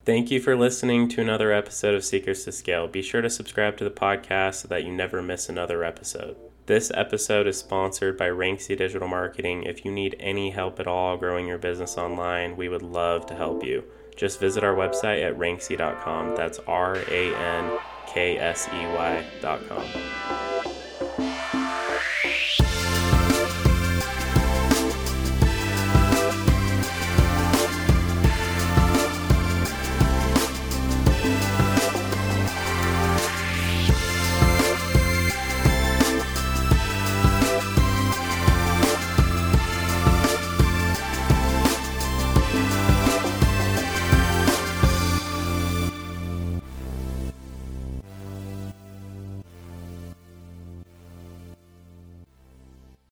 Thank 0.04 0.32
you 0.32 0.40
for 0.40 0.56
listening 0.56 1.10
to 1.10 1.22
another 1.22 1.52
episode 1.52 1.94
of 1.94 2.04
Secrets 2.04 2.44
to 2.46 2.52
Scale. 2.52 2.88
Be 2.88 3.04
sure 3.04 3.22
to 3.22 3.30
subscribe 3.30 3.78
to 3.78 3.84
the 3.84 3.92
podcast 3.92 4.56
so 4.56 4.68
that 4.70 4.84
you 4.84 4.92
never 4.92 5.22
miss 5.22 5.48
another 5.48 5.84
episode. 5.84 6.49
This 6.70 6.92
episode 6.94 7.48
is 7.48 7.58
sponsored 7.58 8.16
by 8.16 8.28
Ranksey 8.28 8.78
Digital 8.78 9.08
Marketing. 9.08 9.64
If 9.64 9.84
you 9.84 9.92
need 9.92 10.16
any 10.20 10.52
help 10.52 10.80
at 10.80 10.86
all 10.86 11.18
growing 11.18 11.48
your 11.48 11.58
business 11.58 11.98
online, 11.98 12.56
we 12.56 12.70
would 12.70 12.84
love 12.84 13.26
to 13.26 13.34
help 13.34 13.64
you. 13.64 13.86
Just 14.16 14.40
visit 14.40 14.64
our 14.64 14.76
website 14.76 15.28
at 15.28 15.36
ranksey.com. 15.36 16.36
That's 16.36 16.60
R 16.68 16.98
A 17.10 17.36
N 17.36 17.80
K 18.06 18.38
S 18.38 18.68
E 18.68 18.86
Y.com. 18.86 20.59